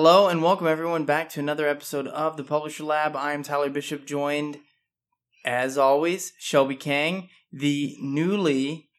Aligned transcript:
Hello 0.00 0.28
and 0.28 0.44
welcome 0.44 0.68
everyone 0.68 1.04
back 1.04 1.28
to 1.30 1.40
another 1.40 1.66
episode 1.66 2.06
of 2.06 2.36
the 2.36 2.44
Publisher 2.44 2.84
Lab. 2.84 3.16
I 3.16 3.32
am 3.32 3.42
Tyler 3.42 3.68
Bishop, 3.68 4.06
joined 4.06 4.60
as 5.44 5.76
always, 5.76 6.34
Shelby 6.38 6.76
Kang, 6.76 7.28
the 7.50 7.96
newly 8.00 8.90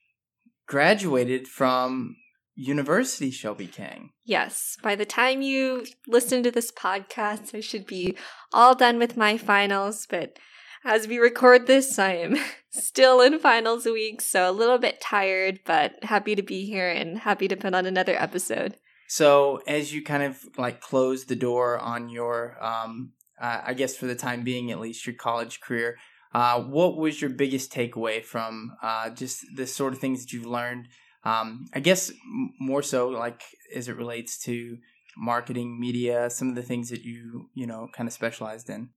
graduated 0.68 1.48
from 1.48 2.18
University 2.54 3.32
Shelby 3.32 3.68
Kang. 3.68 4.10
Yes, 4.26 4.76
by 4.84 4.96
the 4.96 5.06
time 5.06 5.42
you 5.42 5.86
listen 6.06 6.44
to 6.44 6.52
this 6.52 6.70
podcast, 6.70 7.56
I 7.56 7.62
should 7.62 7.88
be 7.88 8.18
all 8.52 8.76
done 8.76 9.00
with 9.00 9.16
my 9.16 9.38
finals, 9.38 10.06
but 10.06 10.38
as 10.84 11.08
we 11.08 11.18
record 11.18 11.66
this, 11.66 11.98
I 11.98 12.16
am 12.16 12.36
still 12.72 13.22
in 13.22 13.40
finals 13.40 13.86
week, 13.86 14.20
so 14.20 14.50
a 14.50 14.52
little 14.52 14.78
bit 14.78 15.00
tired, 15.00 15.62
but 15.66 16.04
happy 16.04 16.36
to 16.36 16.44
be 16.44 16.66
here 16.66 16.90
and 16.90 17.20
happy 17.20 17.48
to 17.48 17.56
put 17.56 17.74
on 17.74 17.86
another 17.86 18.18
episode. 18.18 18.76
So, 19.10 19.62
as 19.66 19.92
you 19.92 20.04
kind 20.04 20.22
of 20.22 20.40
like 20.56 20.82
close 20.82 21.26
the 21.26 21.36
door 21.36 21.80
on 21.80 22.10
your, 22.10 22.64
um, 22.64 23.14
uh, 23.42 23.62
I 23.66 23.74
guess 23.74 23.98
for 23.98 24.06
the 24.06 24.16
time 24.16 24.44
being 24.44 24.70
at 24.72 24.80
least, 24.80 25.08
your 25.08 25.16
college 25.16 25.62
career, 25.62 25.98
uh, 26.34 26.62
what 26.62 26.96
was 26.96 27.20
your 27.20 27.32
biggest 27.32 27.74
takeaway 27.74 28.24
from 28.24 28.74
uh, 28.84 29.10
just 29.10 29.44
the 29.56 29.66
sort 29.66 29.94
of 29.94 30.00
things 30.00 30.22
that 30.22 30.32
you've 30.32 30.46
learned? 30.46 30.90
Um, 31.24 31.66
I 31.74 31.80
guess 31.80 32.12
more 32.60 32.84
so 32.84 33.08
like 33.08 33.42
as 33.76 33.88
it 33.88 33.98
relates 33.98 34.38
to 34.44 34.78
marketing, 35.18 35.80
media, 35.80 36.30
some 36.30 36.50
of 36.50 36.56
the 36.56 36.62
things 36.62 36.92
that 36.92 37.02
you 37.02 37.50
you 37.56 37.66
know 37.66 37.90
kind 37.92 38.08
of 38.08 38.14
specialized 38.14 38.70
in. 38.70 38.90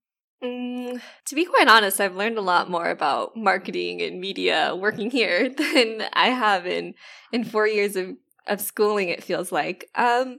Mm, 0.44 1.00
to 1.24 1.34
be 1.34 1.46
quite 1.46 1.68
honest, 1.68 2.00
I've 2.00 2.16
learned 2.16 2.36
a 2.36 2.42
lot 2.42 2.68
more 2.68 2.90
about 2.90 3.36
marketing 3.36 4.02
and 4.02 4.20
media 4.20 4.76
working 4.76 5.10
here 5.10 5.48
than 5.56 6.02
I 6.12 6.28
have 6.28 6.66
in 6.66 6.94
in 7.32 7.44
four 7.44 7.66
years 7.66 7.96
of 7.96 8.16
of 8.46 8.60
schooling, 8.60 9.08
it 9.08 9.24
feels 9.24 9.52
like. 9.52 9.88
Um, 9.94 10.38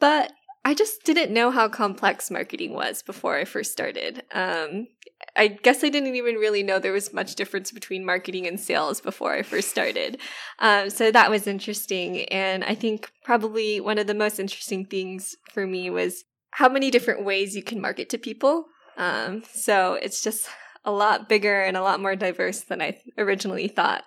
but 0.00 0.32
I 0.64 0.74
just 0.74 1.04
didn't 1.04 1.32
know 1.32 1.50
how 1.50 1.68
complex 1.68 2.30
marketing 2.30 2.72
was 2.72 3.02
before 3.02 3.36
I 3.36 3.44
first 3.44 3.72
started. 3.72 4.22
Um, 4.32 4.88
I 5.36 5.48
guess 5.48 5.84
I 5.84 5.90
didn't 5.90 6.16
even 6.16 6.36
really 6.36 6.62
know 6.62 6.78
there 6.78 6.92
was 6.92 7.12
much 7.12 7.34
difference 7.34 7.70
between 7.70 8.04
marketing 8.04 8.46
and 8.46 8.58
sales 8.58 9.00
before 9.00 9.34
I 9.34 9.42
first 9.42 9.70
started. 9.70 10.20
Um, 10.60 10.88
so 10.88 11.10
that 11.10 11.30
was 11.30 11.46
interesting. 11.46 12.24
And 12.26 12.64
I 12.64 12.74
think 12.74 13.10
probably 13.24 13.80
one 13.80 13.98
of 13.98 14.06
the 14.06 14.14
most 14.14 14.38
interesting 14.38 14.86
things 14.86 15.36
for 15.52 15.66
me 15.66 15.90
was 15.90 16.24
how 16.52 16.68
many 16.68 16.90
different 16.90 17.24
ways 17.24 17.54
you 17.54 17.62
can 17.62 17.80
market 17.80 18.08
to 18.10 18.18
people. 18.18 18.66
Um, 18.96 19.42
so 19.52 19.94
it's 19.94 20.22
just 20.22 20.48
a 20.84 20.92
lot 20.92 21.28
bigger 21.28 21.60
and 21.60 21.76
a 21.76 21.82
lot 21.82 22.00
more 22.00 22.16
diverse 22.16 22.60
than 22.60 22.80
I 22.80 23.00
originally 23.18 23.68
thought. 23.68 24.04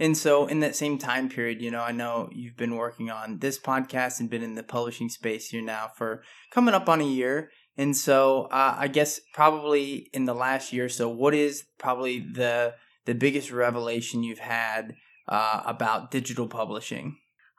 And 0.00 0.16
so, 0.16 0.46
in 0.46 0.60
that 0.60 0.76
same 0.76 0.98
time 0.98 1.28
period, 1.28 1.60
you 1.60 1.70
know, 1.70 1.80
I 1.80 1.92
know 1.92 2.28
you've 2.32 2.56
been 2.56 2.76
working 2.76 3.10
on 3.10 3.38
this 3.38 3.58
podcast 3.58 4.20
and 4.20 4.30
been 4.30 4.42
in 4.42 4.54
the 4.54 4.62
publishing 4.62 5.08
space 5.08 5.48
here 5.48 5.62
now 5.62 5.90
for 5.96 6.22
coming 6.50 6.74
up 6.74 6.88
on 6.88 7.00
a 7.00 7.04
year. 7.04 7.50
And 7.76 7.96
so, 7.96 8.42
uh, 8.44 8.76
I 8.78 8.88
guess 8.88 9.20
probably 9.32 10.08
in 10.12 10.24
the 10.24 10.34
last 10.34 10.72
year 10.72 10.88
so, 10.88 11.08
what 11.08 11.34
is 11.34 11.64
probably 11.78 12.20
the 12.20 12.74
the 13.06 13.14
biggest 13.14 13.50
revelation 13.50 14.22
you've 14.22 14.38
had 14.38 14.94
uh, 15.28 15.62
about 15.64 16.10
digital 16.10 16.46
publishing? 16.46 17.16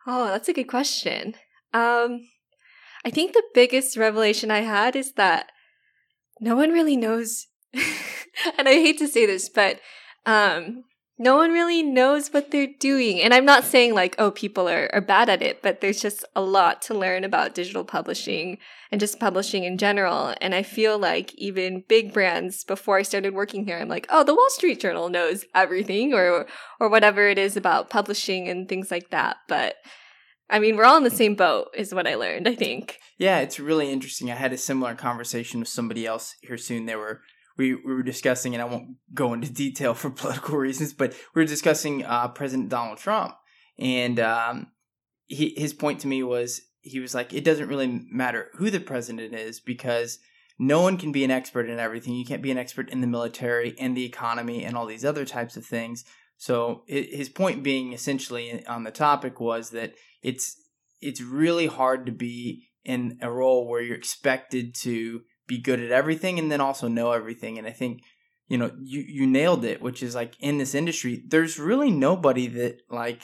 Oh, 0.07 0.27
that's 0.27 0.47
a 0.47 0.53
good 0.53 0.67
question. 0.67 1.35
Um, 1.73 2.21
I 3.05 3.09
think 3.09 3.33
the 3.33 3.43
biggest 3.53 3.97
revelation 3.97 4.51
I 4.51 4.59
had 4.59 4.95
is 4.95 5.13
that 5.13 5.51
no 6.39 6.55
one 6.55 6.71
really 6.71 6.95
knows, 6.95 7.47
and 7.73 8.67
I 8.67 8.73
hate 8.73 8.97
to 8.99 9.07
say 9.07 9.25
this, 9.25 9.49
but 9.49 9.79
um, 10.25 10.83
no 11.19 11.35
one 11.35 11.51
really 11.51 11.83
knows 11.83 12.29
what 12.29 12.49
they're 12.49 12.73
doing. 12.79 13.21
And 13.21 13.33
I'm 13.33 13.43
not 13.43 13.65
saying 13.65 13.93
like, 13.93 14.15
oh, 14.17 14.31
people 14.31 14.69
are, 14.69 14.89
are 14.93 15.01
bad 15.01 15.27
at 15.27 15.41
it, 15.41 15.61
but 15.61 15.81
there's 15.81 16.01
just 16.01 16.23
a 16.33 16.41
lot 16.41 16.81
to 16.83 16.93
learn 16.93 17.25
about 17.25 17.53
digital 17.53 17.83
publishing 17.83 18.57
and 18.89 19.01
just 19.01 19.19
publishing 19.19 19.65
in 19.65 19.77
general. 19.77 20.33
And 20.39 20.55
I 20.55 20.63
feel 20.63 20.97
like 20.97 21.35
even 21.35 21.83
big 21.89 22.13
brands, 22.13 22.63
before 22.63 22.97
I 22.97 23.01
started 23.01 23.33
working 23.33 23.65
here, 23.65 23.77
I'm 23.77 23.89
like, 23.89 24.07
oh, 24.09 24.23
the 24.23 24.33
Wall 24.33 24.49
Street 24.49 24.79
Journal 24.79 25.09
knows 25.09 25.43
everything 25.53 26.13
or, 26.13 26.47
or 26.79 26.89
whatever 26.89 27.27
it 27.27 27.37
is 27.37 27.57
about 27.57 27.89
publishing 27.89 28.47
and 28.47 28.69
things 28.69 28.89
like 28.89 29.09
that. 29.09 29.37
But 29.49 29.75
I 30.49 30.59
mean, 30.59 30.77
we're 30.77 30.85
all 30.85 30.97
in 30.97 31.03
the 31.03 31.11
same 31.11 31.35
boat, 31.35 31.67
is 31.75 31.93
what 31.93 32.07
I 32.07 32.15
learned, 32.15 32.47
I 32.47 32.55
think. 32.55 32.97
Yeah, 33.17 33.39
it's 33.39 33.59
really 33.59 33.91
interesting. 33.91 34.31
I 34.31 34.35
had 34.35 34.53
a 34.53 34.57
similar 34.57 34.95
conversation 34.95 35.59
with 35.59 35.69
somebody 35.69 36.07
else 36.07 36.35
here 36.41 36.57
soon. 36.57 36.85
They 36.85 36.95
were 36.95 37.21
we, 37.59 37.75
we 37.75 37.93
were 37.93 38.03
discussing, 38.03 38.55
and 38.55 38.61
I 38.61 38.65
won't 38.65 38.95
go 39.13 39.33
into 39.33 39.51
detail 39.53 39.93
for 39.93 40.09
political 40.09 40.57
reasons, 40.57 40.93
but 40.93 41.13
we 41.35 41.41
were 41.41 41.47
discussing 41.47 42.03
uh, 42.05 42.29
President 42.29 42.69
Donald 42.69 42.97
Trump, 42.97 43.35
and 43.77 44.19
um, 44.19 44.67
he, 45.27 45.53
his 45.55 45.73
point 45.73 45.99
to 45.99 46.07
me 46.07 46.23
was 46.23 46.61
he 46.81 46.99
was 46.99 47.13
like, 47.13 47.33
it 47.33 47.43
doesn't 47.43 47.67
really 47.67 48.05
matter 48.09 48.49
who 48.53 48.71
the 48.71 48.79
president 48.79 49.35
is 49.35 49.59
because 49.59 50.17
no 50.57 50.81
one 50.81 50.97
can 50.97 51.11
be 51.11 51.25
an 51.25 51.31
expert 51.31 51.69
in 51.69 51.77
everything. 51.77 52.15
You 52.15 52.25
can't 52.25 52.41
be 52.41 52.51
an 52.51 52.57
expert 52.57 52.89
in 52.89 53.01
the 53.01 53.07
military 53.07 53.75
and 53.77 53.95
the 53.95 54.05
economy 54.05 54.63
and 54.63 54.77
all 54.77 54.85
these 54.85 55.03
other 55.03 55.25
types 55.25 55.57
of 55.57 55.65
things. 55.65 56.05
So 56.37 56.83
his 56.87 57.27
point 57.27 57.63
being 57.63 57.91
essentially 57.91 58.65
on 58.65 58.85
the 58.85 58.91
topic 58.91 59.41
was 59.41 59.71
that 59.71 59.93
it's 60.23 60.55
it's 61.01 61.21
really 61.21 61.67
hard 61.67 62.05
to 62.05 62.13
be 62.13 62.69
in 62.85 63.19
a 63.21 63.29
role 63.29 63.67
where 63.67 63.81
you're 63.81 63.97
expected 63.97 64.73
to 64.75 65.21
be 65.49 65.57
good 65.57 65.81
at 65.81 65.91
everything 65.91 66.39
and 66.39 66.49
then 66.49 66.61
also 66.61 66.87
know 66.87 67.11
everything. 67.11 67.57
And 67.57 67.67
I 67.67 67.71
think, 67.71 68.03
you 68.47 68.57
know, 68.57 68.71
you, 68.79 69.01
you 69.01 69.27
nailed 69.27 69.65
it, 69.65 69.81
which 69.81 70.01
is 70.01 70.15
like 70.15 70.35
in 70.39 70.59
this 70.59 70.73
industry, 70.73 71.21
there's 71.27 71.59
really 71.59 71.91
nobody 71.91 72.47
that 72.47 72.83
like 72.89 73.23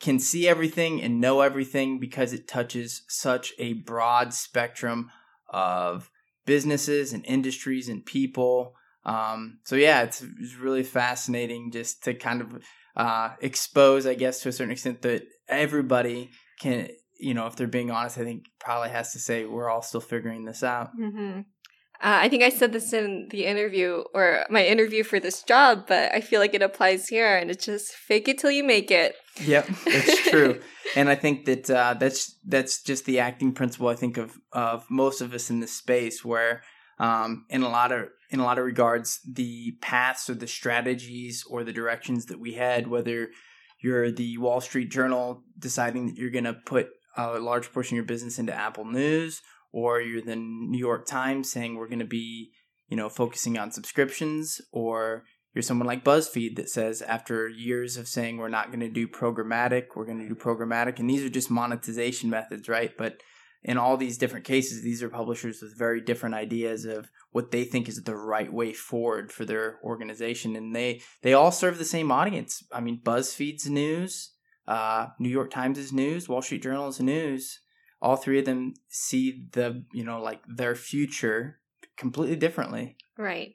can 0.00 0.18
see 0.18 0.48
everything 0.48 1.00
and 1.00 1.20
know 1.20 1.42
everything 1.42 2.00
because 2.00 2.32
it 2.32 2.48
touches 2.48 3.02
such 3.08 3.52
a 3.58 3.74
broad 3.74 4.34
spectrum 4.34 5.10
of 5.48 6.10
businesses 6.46 7.12
and 7.12 7.24
industries 7.26 7.88
and 7.88 8.04
people. 8.04 8.74
Um, 9.04 9.60
so 9.64 9.76
yeah, 9.76 10.02
it's, 10.02 10.22
it's 10.40 10.56
really 10.56 10.82
fascinating 10.82 11.70
just 11.70 12.02
to 12.04 12.14
kind 12.14 12.40
of 12.40 12.62
uh, 12.96 13.34
expose, 13.40 14.06
I 14.06 14.14
guess, 14.14 14.40
to 14.40 14.48
a 14.48 14.52
certain 14.52 14.72
extent 14.72 15.02
that 15.02 15.22
everybody 15.48 16.30
can 16.58 16.88
you 17.18 17.34
know, 17.34 17.46
if 17.46 17.56
they're 17.56 17.66
being 17.66 17.90
honest, 17.90 18.18
I 18.18 18.24
think 18.24 18.46
probably 18.58 18.90
has 18.90 19.12
to 19.12 19.18
say 19.18 19.44
we're 19.44 19.70
all 19.70 19.82
still 19.82 20.00
figuring 20.00 20.44
this 20.44 20.62
out. 20.62 20.90
Mm-hmm. 20.98 21.40
Uh, 21.98 22.20
I 22.20 22.28
think 22.28 22.42
I 22.42 22.50
said 22.50 22.72
this 22.72 22.92
in 22.92 23.28
the 23.30 23.46
interview 23.46 24.04
or 24.12 24.44
my 24.50 24.66
interview 24.66 25.02
for 25.02 25.18
this 25.18 25.42
job, 25.42 25.86
but 25.88 26.12
I 26.12 26.20
feel 26.20 26.40
like 26.40 26.52
it 26.52 26.60
applies 26.60 27.08
here, 27.08 27.36
and 27.36 27.50
it's 27.50 27.64
just 27.64 27.92
fake 27.92 28.28
it 28.28 28.38
till 28.38 28.50
you 28.50 28.62
make 28.62 28.90
it. 28.90 29.14
Yep, 29.42 29.66
that's 29.86 30.22
true, 30.28 30.60
and 30.94 31.08
I 31.08 31.14
think 31.14 31.46
that 31.46 31.70
uh, 31.70 31.94
that's 31.98 32.38
that's 32.44 32.82
just 32.82 33.06
the 33.06 33.20
acting 33.20 33.52
principle. 33.52 33.88
I 33.88 33.94
think 33.94 34.18
of 34.18 34.36
of 34.52 34.84
most 34.90 35.22
of 35.22 35.32
us 35.32 35.48
in 35.48 35.60
this 35.60 35.72
space, 35.72 36.22
where 36.22 36.62
um, 36.98 37.46
in 37.48 37.62
a 37.62 37.68
lot 37.68 37.92
of 37.92 38.08
in 38.30 38.40
a 38.40 38.44
lot 38.44 38.58
of 38.58 38.64
regards, 38.66 39.20
the 39.26 39.72
paths 39.80 40.28
or 40.28 40.34
the 40.34 40.46
strategies 40.46 41.44
or 41.48 41.64
the 41.64 41.72
directions 41.72 42.26
that 42.26 42.40
we 42.40 42.54
had, 42.54 42.88
whether 42.88 43.28
you're 43.80 44.10
the 44.10 44.36
Wall 44.38 44.60
Street 44.60 44.90
Journal 44.90 45.42
deciding 45.58 46.06
that 46.06 46.16
you're 46.16 46.30
going 46.30 46.44
to 46.44 46.54
put 46.54 46.88
a 47.16 47.38
large 47.38 47.72
portion 47.72 47.94
of 47.94 47.96
your 47.96 48.04
business 48.04 48.38
into 48.38 48.54
Apple 48.54 48.84
News, 48.84 49.42
or 49.72 50.00
you're 50.00 50.22
the 50.22 50.36
New 50.36 50.78
York 50.78 51.06
Times 51.06 51.50
saying 51.50 51.76
we're 51.76 51.88
going 51.88 51.98
to 51.98 52.04
be, 52.04 52.52
you 52.88 52.96
know, 52.96 53.08
focusing 53.08 53.58
on 53.58 53.70
subscriptions, 53.70 54.60
or 54.72 55.24
you're 55.54 55.62
someone 55.62 55.86
like 55.86 56.04
BuzzFeed 56.04 56.56
that 56.56 56.68
says 56.68 57.00
after 57.02 57.48
years 57.48 57.96
of 57.96 58.08
saying 58.08 58.36
we're 58.36 58.48
not 58.48 58.68
going 58.68 58.80
to 58.80 58.90
do 58.90 59.08
programmatic, 59.08 59.86
we're 59.94 60.04
going 60.04 60.20
to 60.20 60.28
do 60.28 60.34
programmatic, 60.34 60.98
and 60.98 61.08
these 61.08 61.24
are 61.24 61.30
just 61.30 61.50
monetization 61.50 62.28
methods, 62.28 62.68
right? 62.68 62.92
But 62.96 63.22
in 63.62 63.78
all 63.78 63.96
these 63.96 64.18
different 64.18 64.44
cases, 64.44 64.82
these 64.82 65.02
are 65.02 65.08
publishers 65.08 65.60
with 65.60 65.76
very 65.76 66.00
different 66.00 66.36
ideas 66.36 66.84
of 66.84 67.10
what 67.32 67.50
they 67.50 67.64
think 67.64 67.88
is 67.88 68.02
the 68.02 68.14
right 68.14 68.52
way 68.52 68.72
forward 68.72 69.32
for 69.32 69.44
their 69.44 69.80
organization, 69.82 70.54
and 70.54 70.74
they 70.74 71.00
they 71.22 71.32
all 71.32 71.50
serve 71.50 71.78
the 71.78 71.84
same 71.84 72.12
audience. 72.12 72.62
I 72.70 72.80
mean, 72.80 73.00
BuzzFeed's 73.02 73.68
news, 73.68 74.34
uh, 74.68 75.08
New 75.18 75.28
York 75.28 75.50
Times 75.50 75.78
is 75.78 75.92
news, 75.92 76.28
Wall 76.28 76.42
Street 76.42 76.62
Journal 76.62 76.88
is 76.88 77.00
news. 77.00 77.60
All 78.02 78.16
three 78.16 78.38
of 78.38 78.44
them 78.44 78.74
see 78.88 79.46
the 79.52 79.84
you 79.92 80.04
know 80.04 80.20
like 80.20 80.42
their 80.46 80.74
future 80.74 81.60
completely 81.96 82.36
differently. 82.36 82.96
Right. 83.16 83.54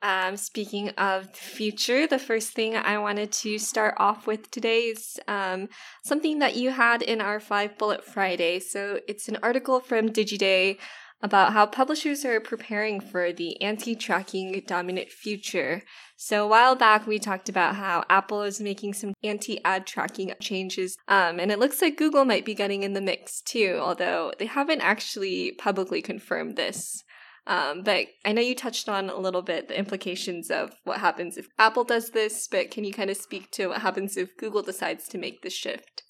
Um, 0.00 0.36
speaking 0.36 0.90
of 0.90 1.26
the 1.32 1.38
future, 1.38 2.06
the 2.06 2.20
first 2.20 2.52
thing 2.52 2.76
I 2.76 2.98
wanted 2.98 3.32
to 3.32 3.58
start 3.58 3.94
off 3.98 4.28
with 4.28 4.48
today 4.52 4.82
is 4.82 5.18
um, 5.26 5.68
something 6.04 6.38
that 6.38 6.54
you 6.54 6.70
had 6.70 7.02
in 7.02 7.20
our 7.20 7.40
Five 7.40 7.76
Bullet 7.78 8.04
Friday. 8.04 8.60
So 8.60 9.00
it's 9.08 9.28
an 9.28 9.38
article 9.42 9.80
from 9.80 10.10
Digiday 10.10 10.78
about 11.20 11.52
how 11.52 11.66
publishers 11.66 12.24
are 12.24 12.40
preparing 12.40 13.00
for 13.00 13.32
the 13.32 13.60
anti 13.60 13.94
tracking 13.94 14.62
dominant 14.66 15.10
future. 15.10 15.82
So, 16.16 16.44
a 16.44 16.48
while 16.48 16.76
back, 16.76 17.06
we 17.06 17.18
talked 17.18 17.48
about 17.48 17.76
how 17.76 18.04
Apple 18.08 18.42
is 18.42 18.60
making 18.60 18.94
some 18.94 19.14
anti 19.22 19.62
ad 19.64 19.86
tracking 19.86 20.32
changes, 20.40 20.96
um, 21.08 21.40
and 21.40 21.50
it 21.50 21.58
looks 21.58 21.82
like 21.82 21.96
Google 21.96 22.24
might 22.24 22.44
be 22.44 22.54
getting 22.54 22.82
in 22.82 22.92
the 22.92 23.00
mix 23.00 23.40
too, 23.40 23.78
although 23.80 24.32
they 24.38 24.46
haven't 24.46 24.80
actually 24.80 25.52
publicly 25.52 26.02
confirmed 26.02 26.56
this. 26.56 27.02
Um, 27.46 27.82
but 27.82 28.08
I 28.26 28.32
know 28.32 28.42
you 28.42 28.54
touched 28.54 28.90
on 28.90 29.08
a 29.08 29.16
little 29.16 29.40
bit 29.40 29.68
the 29.68 29.78
implications 29.78 30.50
of 30.50 30.74
what 30.84 30.98
happens 30.98 31.38
if 31.38 31.48
Apple 31.58 31.84
does 31.84 32.10
this, 32.10 32.46
but 32.46 32.70
can 32.70 32.84
you 32.84 32.92
kind 32.92 33.08
of 33.08 33.16
speak 33.16 33.50
to 33.52 33.68
what 33.68 33.80
happens 33.80 34.18
if 34.18 34.36
Google 34.36 34.62
decides 34.62 35.08
to 35.08 35.18
make 35.18 35.40
this 35.40 35.54
shift? 35.54 36.02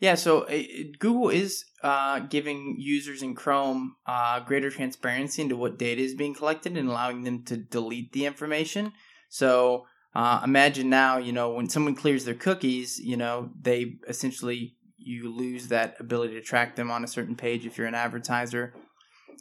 Yeah, 0.00 0.14
so 0.14 0.44
uh, 0.44 0.62
Google 0.98 1.28
is 1.28 1.66
uh, 1.82 2.20
giving 2.20 2.76
users 2.78 3.22
in 3.22 3.34
Chrome 3.34 3.96
uh, 4.06 4.40
greater 4.40 4.70
transparency 4.70 5.42
into 5.42 5.56
what 5.56 5.78
data 5.78 6.00
is 6.00 6.14
being 6.14 6.34
collected 6.34 6.78
and 6.78 6.88
allowing 6.88 7.22
them 7.22 7.44
to 7.44 7.58
delete 7.58 8.12
the 8.12 8.24
information. 8.24 8.94
So 9.28 9.84
uh, 10.14 10.40
imagine 10.42 10.88
now, 10.88 11.18
you 11.18 11.32
know, 11.32 11.52
when 11.52 11.68
someone 11.68 11.94
clears 11.94 12.24
their 12.24 12.34
cookies, 12.34 12.98
you 12.98 13.18
know, 13.18 13.50
they 13.60 13.98
essentially 14.08 14.74
you 14.96 15.30
lose 15.30 15.68
that 15.68 15.96
ability 16.00 16.34
to 16.34 16.40
track 16.40 16.76
them 16.76 16.90
on 16.90 17.04
a 17.04 17.08
certain 17.08 17.36
page 17.36 17.66
if 17.66 17.76
you're 17.76 17.86
an 17.86 17.94
advertiser. 17.94 18.72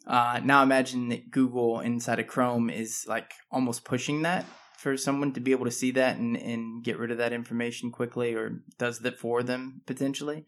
Uh, 0.05 0.41
now 0.43 0.61
imagine 0.61 1.09
that 1.09 1.31
Google 1.31 1.79
inside 1.79 2.19
of 2.19 2.27
Chrome 2.27 2.69
is 2.69 3.05
like 3.07 3.31
almost 3.49 3.85
pushing 3.85 4.23
that 4.23 4.45
for 4.79 4.95
someone 4.95 5.33
to 5.33 5.41
be 5.41 5.51
able 5.51 5.65
to 5.65 5.71
see 5.71 5.91
that 5.91 6.17
and, 6.17 6.37
and 6.37 6.83
get 6.83 6.97
rid 6.97 7.11
of 7.11 7.17
that 7.17 7.33
information 7.33 7.91
quickly 7.91 8.33
or 8.33 8.61
does 8.77 8.99
that 8.99 9.19
for 9.19 9.43
them 9.43 9.81
potentially. 9.85 10.45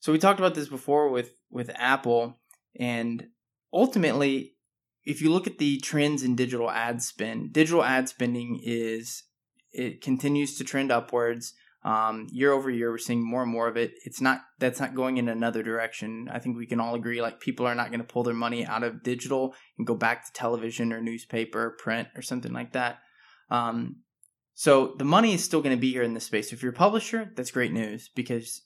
So 0.00 0.10
we 0.10 0.18
talked 0.18 0.40
about 0.40 0.56
this 0.56 0.68
before 0.68 1.10
with, 1.10 1.34
with 1.48 1.70
Apple 1.76 2.40
and 2.78 3.28
ultimately 3.72 4.56
if 5.04 5.22
you 5.22 5.30
look 5.30 5.46
at 5.46 5.58
the 5.58 5.78
trends 5.78 6.22
in 6.22 6.34
digital 6.34 6.70
ad 6.70 7.02
spend, 7.02 7.52
digital 7.52 7.84
ad 7.84 8.08
spending 8.08 8.60
is 8.62 9.24
it 9.72 10.00
continues 10.00 10.56
to 10.58 10.64
trend 10.64 10.92
upwards. 10.92 11.54
Um, 11.84 12.28
year 12.30 12.52
over 12.52 12.70
year, 12.70 12.90
we're 12.90 12.98
seeing 12.98 13.28
more 13.28 13.42
and 13.42 13.50
more 13.50 13.66
of 13.66 13.76
it. 13.76 13.94
It's 14.04 14.20
not 14.20 14.42
that's 14.60 14.78
not 14.78 14.94
going 14.94 15.16
in 15.16 15.28
another 15.28 15.64
direction. 15.64 16.28
I 16.32 16.38
think 16.38 16.56
we 16.56 16.66
can 16.66 16.78
all 16.78 16.94
agree 16.94 17.20
like 17.20 17.40
people 17.40 17.66
are 17.66 17.74
not 17.74 17.88
going 17.88 17.98
to 17.98 18.06
pull 18.06 18.22
their 18.22 18.34
money 18.34 18.64
out 18.64 18.84
of 18.84 19.02
digital 19.02 19.54
and 19.76 19.86
go 19.86 19.96
back 19.96 20.24
to 20.24 20.32
television 20.32 20.92
or 20.92 21.00
newspaper, 21.00 21.76
print, 21.80 22.08
or 22.14 22.22
something 22.22 22.52
like 22.52 22.72
that. 22.72 23.00
Um, 23.52 23.96
so 24.54 24.94
the 24.98 25.04
money 25.04 25.34
is 25.34 25.44
still 25.44 25.62
going 25.62 25.76
to 25.76 25.80
be 25.80 25.92
here 25.92 26.02
in 26.02 26.14
this 26.14 26.24
space. 26.24 26.52
If 26.52 26.62
you're 26.62 26.72
a 26.72 26.76
publisher, 26.76 27.30
that's 27.36 27.50
great 27.50 27.72
news 27.72 28.10
because 28.14 28.62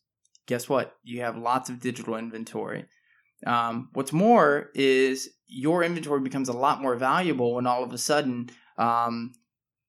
guess 0.47 0.69
what? 0.69 0.95
You 1.03 1.21
have 1.23 1.37
lots 1.37 1.69
of 1.69 1.81
digital 1.81 2.17
inventory. 2.17 2.87
Um, 3.47 3.91
what's 3.93 4.13
more 4.13 4.71
is 4.75 5.29
your 5.47 5.83
inventory 5.83 6.21
becomes 6.21 6.49
a 6.49 6.55
lot 6.57 6.81
more 6.81 6.97
valuable 6.97 7.55
when 7.55 7.67
all 7.67 7.83
of 7.83 7.93
a 7.93 7.99
sudden 7.99 8.51
um, 8.79 9.33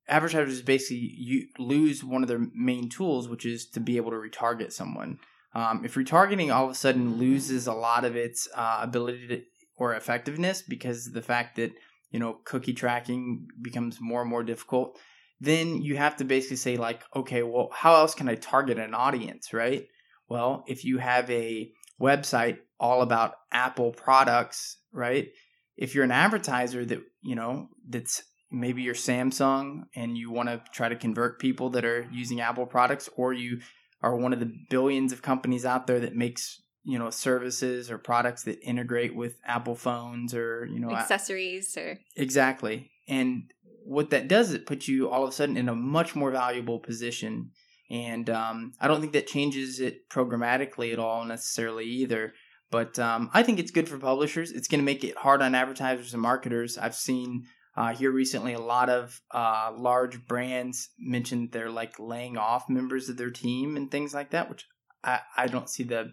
advertisers 0.08 0.62
basically 0.62 1.48
lose 1.60 2.04
one 2.04 2.24
of 2.24 2.28
their 2.28 2.46
main 2.54 2.90
tools, 2.90 3.30
which 3.30 3.46
is 3.46 3.68
to 3.70 3.80
be 3.80 3.98
able 3.98 4.12
to 4.12 4.18
retarget 4.18 4.72
someone. 4.72 5.20
Um, 5.54 5.86
if 5.86 5.96
retargeting 5.96 6.54
all 6.54 6.66
of 6.66 6.72
a 6.72 6.76
sudden 6.76 7.18
loses 7.18 7.68
a 7.68 7.74
lot 7.74 8.04
of 8.04 8.16
its 8.16 8.48
uh, 8.56 8.80
ability 8.82 9.28
to, 9.28 9.42
or 9.76 9.94
effectiveness 9.94 10.62
because 10.62 11.12
the 11.12 11.22
fact 11.22 11.56
that 11.56 11.72
you 12.12 12.20
know 12.20 12.40
cookie 12.46 12.74
tracking 12.74 13.48
becomes 13.62 14.00
more 14.02 14.22
and 14.22 14.30
more 14.30 14.44
difficult, 14.44 14.98
then 15.40 15.82
you 15.82 15.98
have 15.98 16.18
to 16.18 16.26
basically 16.26 16.58
say 16.58 16.78
like, 16.78 17.04
okay, 17.16 17.44
well, 17.44 17.70
how 17.72 17.96
else 17.96 18.16
can 18.16 18.30
I 18.30 18.36
target 18.36 18.80
an 18.80 18.94
audience, 18.94 19.54
right? 19.54 19.88
Well, 20.30 20.64
if 20.68 20.84
you 20.84 20.98
have 20.98 21.30
a 21.30 21.72
website 22.02 22.60
all 22.80 23.02
about 23.02 23.36
Apple 23.52 23.92
products, 23.92 24.78
right? 24.92 25.30
If 25.76 25.94
you're 25.94 26.04
an 26.04 26.12
advertiser 26.12 26.86
that 26.86 27.02
you 27.22 27.36
know 27.36 27.70
that's 27.88 28.24
maybe 28.52 28.82
you're 28.82 28.96
Samsung 28.96 29.84
and 29.96 30.18
you 30.18 30.32
want 30.32 30.50
to 30.50 30.62
try 30.72 30.90
to 30.90 30.96
convert 30.96 31.40
people 31.40 31.70
that 31.72 31.86
are 31.86 32.08
using 32.12 32.42
Apple 32.42 32.66
products, 32.66 33.10
or 33.16 33.34
you 33.34 33.60
are 34.02 34.16
one 34.16 34.34
of 34.34 34.40
the 34.40 34.52
billions 34.70 35.12
of 35.12 35.22
companies 35.22 35.66
out 35.66 35.88
there 35.88 36.00
that 36.00 36.16
makes 36.16 36.62
you 36.88 36.98
know 36.98 37.10
services 37.10 37.92
or 37.92 37.98
products 37.98 38.44
that 38.44 38.62
integrate 38.62 39.14
with 39.14 39.36
Apple 39.46 39.76
phones 39.76 40.34
or 40.34 40.66
you 40.66 40.80
know 40.80 40.90
accessories 40.92 41.76
or 41.76 42.00
exactly. 42.16 42.90
And 43.10 43.52
what 43.84 44.10
that 44.12 44.28
does, 44.28 44.52
it 44.52 44.66
puts 44.66 44.88
you 44.88 45.10
all 45.10 45.24
of 45.24 45.30
a 45.30 45.34
sudden 45.34 45.58
in 45.58 45.70
a 45.70 45.76
much 45.76 46.16
more 46.16 46.32
valuable 46.32 46.80
position. 46.80 47.52
And 47.90 48.30
um, 48.30 48.74
I 48.82 48.88
don't 48.88 49.00
think 49.00 49.14
that 49.14 49.28
changes 49.28 49.80
it 49.80 50.10
programmatically 50.10 50.92
at 50.92 51.00
all 51.00 51.24
necessarily 51.24 51.86
either. 51.86 52.34
But 52.70 53.00
um, 53.00 53.30
I 53.34 53.44
think 53.44 53.60
it's 53.60 53.72
good 53.72 53.88
for 53.88 53.98
publishers. 53.98 54.52
It's 54.52 54.68
going 54.68 54.82
to 54.82 54.86
make 54.86 55.06
it 55.06 55.18
hard 55.18 55.42
on 55.42 55.56
advertisers 55.56 56.14
and 56.14 56.22
marketers. 56.22 56.78
I've 56.78 56.96
seen 56.96 57.46
uh, 57.78 57.94
here 57.94 58.12
recently, 58.12 58.54
a 58.54 58.60
lot 58.60 58.90
of 58.90 59.22
uh, 59.32 59.72
large 59.78 60.26
brands 60.26 60.90
mentioned 61.00 61.52
they're 61.52 61.70
like 61.70 61.98
laying 62.00 62.38
off 62.38 62.68
members 62.68 63.08
of 63.08 63.16
their 63.18 63.30
team 63.30 63.78
and 63.78 63.90
things 63.90 64.14
like 64.14 64.32
that, 64.32 64.50
which 64.50 64.66
I, 65.04 65.20
I 65.38 65.48
don't 65.48 65.70
see 65.70 65.84
the 65.84 66.12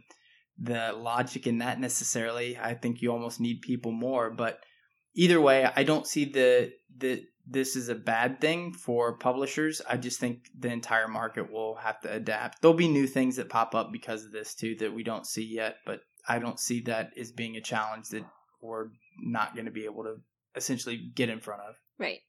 the 0.59 0.93
logic 0.93 1.47
in 1.47 1.59
that 1.59 1.81
necessarily. 1.81 2.59
I 2.59 2.75
think 2.75 3.03
you 3.03 3.13
almost 3.13 3.41
need 3.41 3.63
people 3.63 3.93
more, 3.93 4.31
but 4.31 4.61
either 5.15 5.41
way, 5.41 5.69
I 5.75 5.83
don't 5.83 6.07
see 6.07 6.25
the 6.25 6.73
the 6.97 7.25
this 7.47 7.77
is 7.77 7.89
a 7.89 7.95
bad 7.95 8.41
thing 8.41 8.73
for 8.73 9.19
publishers. 9.19 9.83
I 9.89 9.97
just 9.97 10.19
think 10.19 10.49
the 10.59 10.73
entire 10.73 11.09
market 11.09 11.53
will 11.53 11.77
have 11.77 12.01
to 12.01 12.13
adapt. 12.13 12.63
There'll 12.63 12.77
be 12.77 12.89
new 12.89 13.07
things 13.07 13.37
that 13.37 13.51
pop 13.51 13.75
up 13.75 13.93
because 13.93 14.25
of 14.25 14.33
this 14.33 14.55
too 14.55 14.77
that 14.77 14.95
we 14.95 15.03
don't 15.03 15.27
see 15.27 15.45
yet, 15.45 15.77
but 15.85 16.01
I 16.27 16.39
don't 16.39 16.59
see 16.59 16.81
that 16.83 17.11
as 17.19 17.33
being 17.33 17.57
a 17.57 17.61
challenge 17.61 18.09
that 18.09 18.25
we're 18.63 18.89
not 19.21 19.55
going 19.55 19.67
to 19.67 19.71
be 19.71 19.85
able 19.85 20.05
to 20.05 20.17
essentially 20.57 21.11
get 21.15 21.29
in 21.29 21.41
front 21.41 21.61
of. 21.69 21.75
Right. 21.99 22.21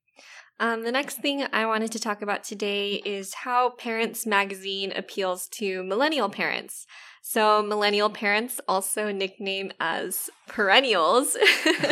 Um, 0.58 0.84
the 0.84 0.92
next 0.92 1.18
thing 1.18 1.46
I 1.52 1.66
wanted 1.66 1.92
to 1.92 2.00
talk 2.00 2.22
about 2.22 2.46
today 2.46 3.02
is 3.06 3.34
how 3.34 3.72
Parents 3.72 4.26
Magazine 4.26 4.94
appeals 4.96 5.50
to 5.50 5.84
millennial 5.84 6.30
parents. 6.30 6.88
So, 7.22 7.62
millennial 7.62 8.10
parents, 8.10 8.62
also 8.68 9.12
nicknamed 9.12 9.74
as 9.82 10.30
parennials, 10.48 11.36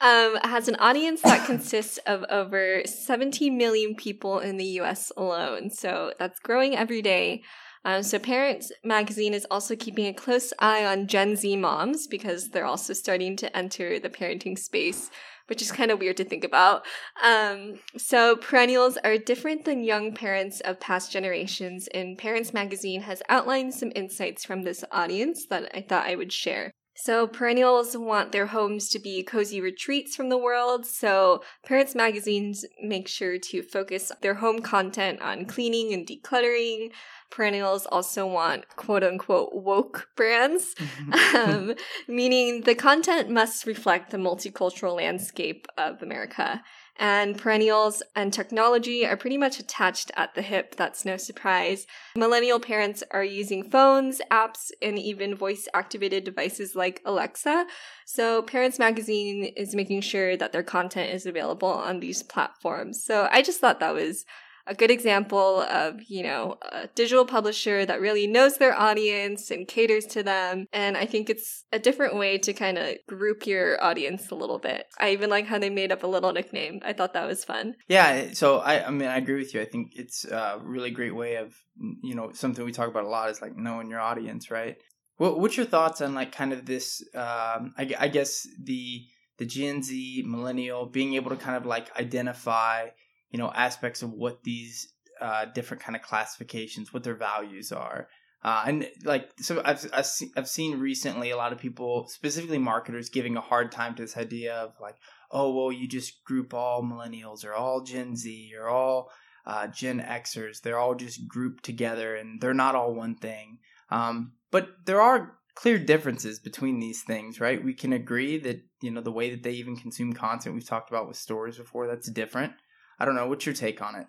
um, 0.00 0.36
has 0.44 0.68
an 0.68 0.76
audience 0.76 1.20
that 1.22 1.44
consists 1.44 1.98
of 2.06 2.24
over 2.30 2.82
70 2.86 3.50
million 3.50 3.94
people 3.94 4.38
in 4.38 4.56
the 4.56 4.80
US 4.80 5.12
alone. 5.16 5.68
So, 5.68 6.14
that's 6.18 6.40
growing 6.40 6.74
every 6.74 7.02
day. 7.02 7.42
Um, 7.84 8.02
so, 8.02 8.18
Parents 8.18 8.72
Magazine 8.82 9.34
is 9.34 9.46
also 9.50 9.76
keeping 9.76 10.06
a 10.06 10.14
close 10.14 10.54
eye 10.58 10.86
on 10.86 11.06
Gen 11.06 11.36
Z 11.36 11.54
moms 11.56 12.06
because 12.06 12.48
they're 12.48 12.64
also 12.64 12.94
starting 12.94 13.36
to 13.36 13.54
enter 13.54 13.98
the 13.98 14.08
parenting 14.08 14.58
space 14.58 15.10
which 15.46 15.62
is 15.62 15.72
kind 15.72 15.90
of 15.90 15.98
weird 15.98 16.16
to 16.16 16.24
think 16.24 16.44
about. 16.44 16.84
Um, 17.22 17.80
so, 17.96 18.36
parennials 18.36 18.96
are 18.98 19.18
different 19.18 19.64
than 19.64 19.84
young 19.84 20.14
parents 20.14 20.60
of 20.60 20.80
past 20.80 21.12
generations, 21.12 21.88
and 21.94 22.18
Parents 22.18 22.52
Magazine 22.52 23.02
has 23.02 23.22
outlined 23.28 23.74
some 23.74 23.92
insights 23.94 24.44
from 24.44 24.62
this 24.62 24.84
audience 24.90 25.46
that 25.46 25.70
I 25.74 25.80
thought 25.80 26.06
I 26.06 26.16
would 26.16 26.32
share. 26.32 26.72
So, 26.96 27.26
parennials 27.26 27.96
want 27.96 28.30
their 28.30 28.46
homes 28.46 28.88
to 28.90 29.00
be 29.00 29.24
cozy 29.24 29.60
retreats 29.60 30.14
from 30.14 30.28
the 30.28 30.38
world. 30.38 30.86
So, 30.86 31.42
Parents 31.66 31.94
Magazines 31.94 32.64
make 32.80 33.08
sure 33.08 33.36
to 33.36 33.62
focus 33.62 34.12
their 34.22 34.34
home 34.34 34.60
content 34.60 35.20
on 35.20 35.46
cleaning 35.46 35.92
and 35.92 36.06
decluttering, 36.06 36.92
parennials 37.30 37.86
also 37.86 38.26
want 38.26 38.68
quote 38.76 39.02
unquote 39.02 39.54
woke 39.54 40.08
brands, 40.16 40.74
um, 41.34 41.74
meaning 42.08 42.62
the 42.62 42.74
content 42.74 43.30
must 43.30 43.66
reflect 43.66 44.10
the 44.10 44.18
multicultural 44.18 44.96
landscape 44.96 45.66
of 45.76 46.02
America. 46.02 46.62
And 46.96 47.36
parennials 47.36 48.04
and 48.14 48.32
technology 48.32 49.04
are 49.04 49.16
pretty 49.16 49.36
much 49.36 49.58
attached 49.58 50.12
at 50.16 50.34
the 50.34 50.42
hip. 50.42 50.76
That's 50.76 51.04
no 51.04 51.16
surprise. 51.16 51.88
Millennial 52.16 52.60
parents 52.60 53.02
are 53.10 53.24
using 53.24 53.68
phones, 53.68 54.20
apps, 54.30 54.70
and 54.80 54.96
even 54.96 55.34
voice 55.34 55.66
activated 55.74 56.22
devices 56.22 56.76
like 56.76 57.02
Alexa. 57.04 57.66
So, 58.06 58.42
Parents 58.42 58.78
Magazine 58.78 59.44
is 59.56 59.74
making 59.74 60.02
sure 60.02 60.36
that 60.36 60.52
their 60.52 60.62
content 60.62 61.12
is 61.12 61.26
available 61.26 61.68
on 61.68 61.98
these 61.98 62.22
platforms. 62.22 63.02
So, 63.02 63.28
I 63.28 63.42
just 63.42 63.60
thought 63.60 63.80
that 63.80 63.94
was 63.94 64.24
a 64.66 64.74
good 64.74 64.90
example 64.90 65.60
of, 65.60 66.00
you 66.08 66.22
know, 66.22 66.56
a 66.72 66.86
digital 66.94 67.26
publisher 67.26 67.84
that 67.84 68.00
really 68.00 68.26
knows 68.26 68.56
their 68.56 68.74
audience 68.74 69.50
and 69.50 69.68
caters 69.68 70.06
to 70.06 70.22
them. 70.22 70.66
And 70.72 70.96
I 70.96 71.04
think 71.06 71.28
it's 71.28 71.64
a 71.70 71.78
different 71.78 72.16
way 72.16 72.38
to 72.38 72.52
kind 72.52 72.78
of 72.78 72.96
group 73.06 73.46
your 73.46 73.82
audience 73.84 74.30
a 74.30 74.34
little 74.34 74.58
bit. 74.58 74.86
I 74.98 75.10
even 75.10 75.28
like 75.28 75.46
how 75.46 75.58
they 75.58 75.70
made 75.70 75.92
up 75.92 76.02
a 76.02 76.06
little 76.06 76.32
nickname. 76.32 76.80
I 76.82 76.94
thought 76.94 77.12
that 77.12 77.26
was 77.26 77.44
fun. 77.44 77.74
Yeah. 77.88 78.32
So 78.32 78.58
I, 78.58 78.86
I 78.86 78.90
mean, 78.90 79.08
I 79.08 79.18
agree 79.18 79.36
with 79.36 79.52
you. 79.52 79.60
I 79.60 79.66
think 79.66 79.92
it's 79.96 80.24
a 80.24 80.58
really 80.62 80.90
great 80.90 81.14
way 81.14 81.36
of, 81.36 81.54
you 82.02 82.14
know, 82.14 82.32
something 82.32 82.64
we 82.64 82.72
talk 82.72 82.88
about 82.88 83.04
a 83.04 83.08
lot 83.08 83.30
is 83.30 83.42
like 83.42 83.56
knowing 83.56 83.90
your 83.90 84.00
audience, 84.00 84.50
right? 84.50 84.76
What, 85.16 85.38
what's 85.38 85.56
your 85.56 85.66
thoughts 85.66 86.00
on 86.00 86.14
like 86.14 86.32
kind 86.32 86.52
of 86.52 86.64
this, 86.64 87.02
um, 87.14 87.74
I, 87.76 87.94
I 87.98 88.08
guess 88.08 88.46
the, 88.62 89.02
the 89.36 89.46
Gen 89.46 89.82
Z 89.82 90.24
millennial 90.26 90.86
being 90.86 91.14
able 91.14 91.30
to 91.30 91.36
kind 91.36 91.56
of 91.56 91.66
like 91.66 91.94
identify 91.98 92.86
you 93.34 93.38
know 93.38 93.50
aspects 93.52 94.00
of 94.00 94.12
what 94.12 94.44
these 94.44 94.92
uh, 95.20 95.46
different 95.46 95.82
kind 95.82 95.96
of 95.96 96.02
classifications, 96.02 96.94
what 96.94 97.02
their 97.02 97.16
values 97.16 97.72
are. 97.72 98.06
Uh, 98.44 98.62
and 98.68 98.88
like 99.04 99.28
so 99.40 99.60
I've, 99.64 99.84
I've, 99.92 100.06
see, 100.06 100.30
I've 100.36 100.48
seen 100.48 100.78
recently 100.78 101.32
a 101.32 101.36
lot 101.36 101.52
of 101.52 101.58
people 101.58 102.06
specifically 102.06 102.58
marketers 102.58 103.08
giving 103.08 103.36
a 103.36 103.40
hard 103.40 103.72
time 103.72 103.96
to 103.96 104.02
this 104.02 104.16
idea 104.16 104.54
of 104.54 104.74
like 104.80 104.94
oh 105.32 105.52
well 105.52 105.72
you 105.72 105.88
just 105.88 106.22
group 106.22 106.54
all 106.54 106.84
millennials 106.84 107.44
or 107.44 107.54
all 107.54 107.80
gen 107.80 108.14
z 108.14 108.52
or 108.56 108.68
all 108.68 109.10
uh, 109.46 109.66
gen 109.66 109.98
xers. 109.98 110.60
They're 110.60 110.78
all 110.78 110.94
just 110.94 111.26
grouped 111.26 111.64
together 111.64 112.14
and 112.14 112.40
they're 112.40 112.54
not 112.54 112.76
all 112.76 112.94
one 112.94 113.16
thing. 113.16 113.58
Um, 113.90 114.34
but 114.52 114.68
there 114.86 115.00
are 115.00 115.38
clear 115.56 115.78
differences 115.78 116.38
between 116.38 116.78
these 116.78 117.02
things 117.02 117.40
right? 117.40 117.64
We 117.64 117.74
can 117.74 117.92
agree 117.92 118.38
that 118.38 118.62
you 118.80 118.92
know 118.92 119.00
the 119.00 119.10
way 119.10 119.30
that 119.30 119.42
they 119.42 119.54
even 119.54 119.74
consume 119.74 120.12
content 120.12 120.54
we've 120.54 120.68
talked 120.68 120.90
about 120.90 121.08
with 121.08 121.16
stories 121.16 121.58
before 121.58 121.88
that's 121.88 122.08
different 122.08 122.52
I 122.98 123.04
don't 123.04 123.14
know. 123.14 123.26
What's 123.26 123.46
your 123.46 123.54
take 123.54 123.82
on 123.82 123.96
it? 123.96 124.06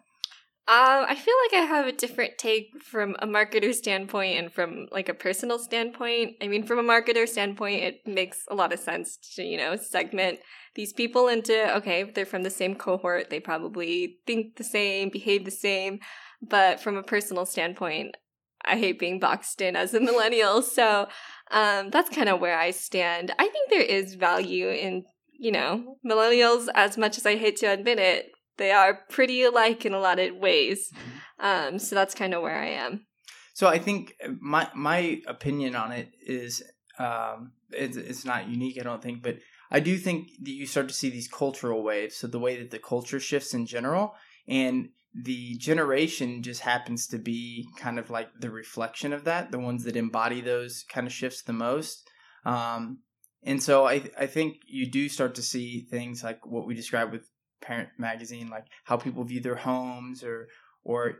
Um, 0.68 1.06
I 1.08 1.14
feel 1.14 1.36
like 1.46 1.62
I 1.62 1.66
have 1.66 1.86
a 1.86 1.92
different 1.92 2.40
take 2.40 2.82
from 2.82 3.16
a 3.20 3.28
marketer 3.28 3.72
standpoint 3.72 4.40
and 4.40 4.52
from 4.52 4.88
like 4.92 5.10
a 5.10 5.14
personal 5.14 5.60
standpoint. 5.60 6.38
I 6.42 6.48
mean, 6.48 6.66
from 6.66 6.80
a 6.80 6.84
marketer 6.84 7.28
standpoint, 7.28 7.84
it 7.84 8.08
makes 8.08 8.46
a 8.50 8.56
lot 8.56 8.74
of 8.74 8.80
sense 8.80 9.16
to, 9.36 9.44
you 9.44 9.58
know, 9.58 9.76
segment 9.76 10.40
these 10.74 10.92
people 10.92 11.28
into, 11.28 11.76
okay, 11.78 12.04
they're 12.04 12.26
from 12.26 12.42
the 12.42 12.50
same 12.50 12.74
cohort. 12.74 13.30
They 13.30 13.40
probably 13.40 14.18
think 14.26 14.56
the 14.56 14.64
same, 14.64 15.10
behave 15.10 15.46
the 15.46 15.52
same. 15.52 16.00
But 16.42 16.80
from 16.80 16.98
a 16.98 17.04
personal 17.04 17.46
standpoint, 17.46 18.18
I 18.66 18.78
hate 18.78 18.98
being 18.98 19.20
boxed 19.20 19.62
in 19.62 19.76
as 19.76 19.94
a 19.94 20.00
millennial. 20.02 20.64
So, 20.64 21.08
um, 21.52 21.92
that's 21.92 22.10
kind 22.10 22.28
of 22.28 22.40
where 22.40 22.58
I 22.58 22.72
stand. 22.72 23.32
I 23.38 23.48
think 23.48 23.70
there 23.70 23.82
is 23.82 24.16
value 24.16 24.70
in, 24.70 25.06
you 25.32 25.52
know, 25.52 25.98
millennials, 26.04 26.70
as 26.74 26.98
much 26.98 27.20
as 27.20 27.28
I 27.28 27.36
hate 27.36 27.58
to 27.58 27.68
admit 27.68 28.00
it, 28.00 28.32
they 28.58 28.72
are 28.72 29.02
pretty 29.10 29.44
alike 29.44 29.86
in 29.86 29.94
a 29.94 30.00
lot 30.00 30.20
of 30.20 30.36
ways. 30.36 30.92
Um, 31.40 31.80
so 31.80 31.96
that's 31.96 32.16
kind 32.16 32.34
of 32.34 32.42
where 32.42 32.58
I 32.58 32.70
am. 32.70 33.06
So 33.54 33.68
I 33.68 33.80
think 33.80 34.16
my 34.40 34.70
my 34.76 35.22
opinion 35.28 35.76
on 35.76 35.92
it 35.92 36.10
is 36.26 36.64
um, 37.00 37.52
it's, 37.72 37.98
it's 37.98 38.26
not 38.26 38.50
unique, 38.50 38.80
I 38.80 38.84
don't 38.84 39.02
think, 39.02 39.22
but 39.22 39.38
I 39.72 39.80
do 39.80 39.98
think 39.98 40.30
that 40.42 40.52
you 40.52 40.66
start 40.66 40.88
to 40.88 40.94
see 40.94 41.10
these 41.10 41.28
cultural 41.28 41.84
waves. 41.84 42.16
So 42.16 42.28
the 42.28 42.40
way 42.40 42.58
that 42.58 42.72
the 42.72 42.80
culture 42.80 43.20
shifts 43.20 43.54
in 43.54 43.66
general, 43.66 44.16
and 44.48 44.90
the 45.14 45.56
generation 45.56 46.44
just 46.44 46.62
happens 46.62 47.08
to 47.08 47.18
be 47.18 47.68
kind 47.78 47.98
of 47.98 48.10
like 48.10 48.30
the 48.40 48.52
reflection 48.52 49.14
of 49.14 49.24
that, 49.24 49.52
the 49.52 49.60
ones 49.60 49.84
that 49.86 49.96
embody 49.96 50.42
those 50.42 50.84
kind 50.90 51.08
of 51.08 51.14
shifts 51.14 51.42
the 51.42 51.54
most. 51.54 52.10
Um, 52.46 53.00
and 53.44 53.62
so 53.62 53.88
I 53.88 54.10
I 54.20 54.28
think 54.28 54.58
you 54.68 54.90
do 54.90 55.08
start 55.08 55.36
to 55.36 55.42
see 55.42 55.88
things 55.90 56.24
like 56.24 56.46
what 56.46 56.68
we 56.68 56.74
described 56.74 57.12
with 57.12 57.30
Parent 57.66 57.90
Magazine, 57.98 58.50
like 58.50 58.66
how 58.84 58.98
people 58.98 59.24
view 59.24 59.42
their 59.42 59.56
homes 59.56 60.24
or 60.24 60.48
or 60.84 61.20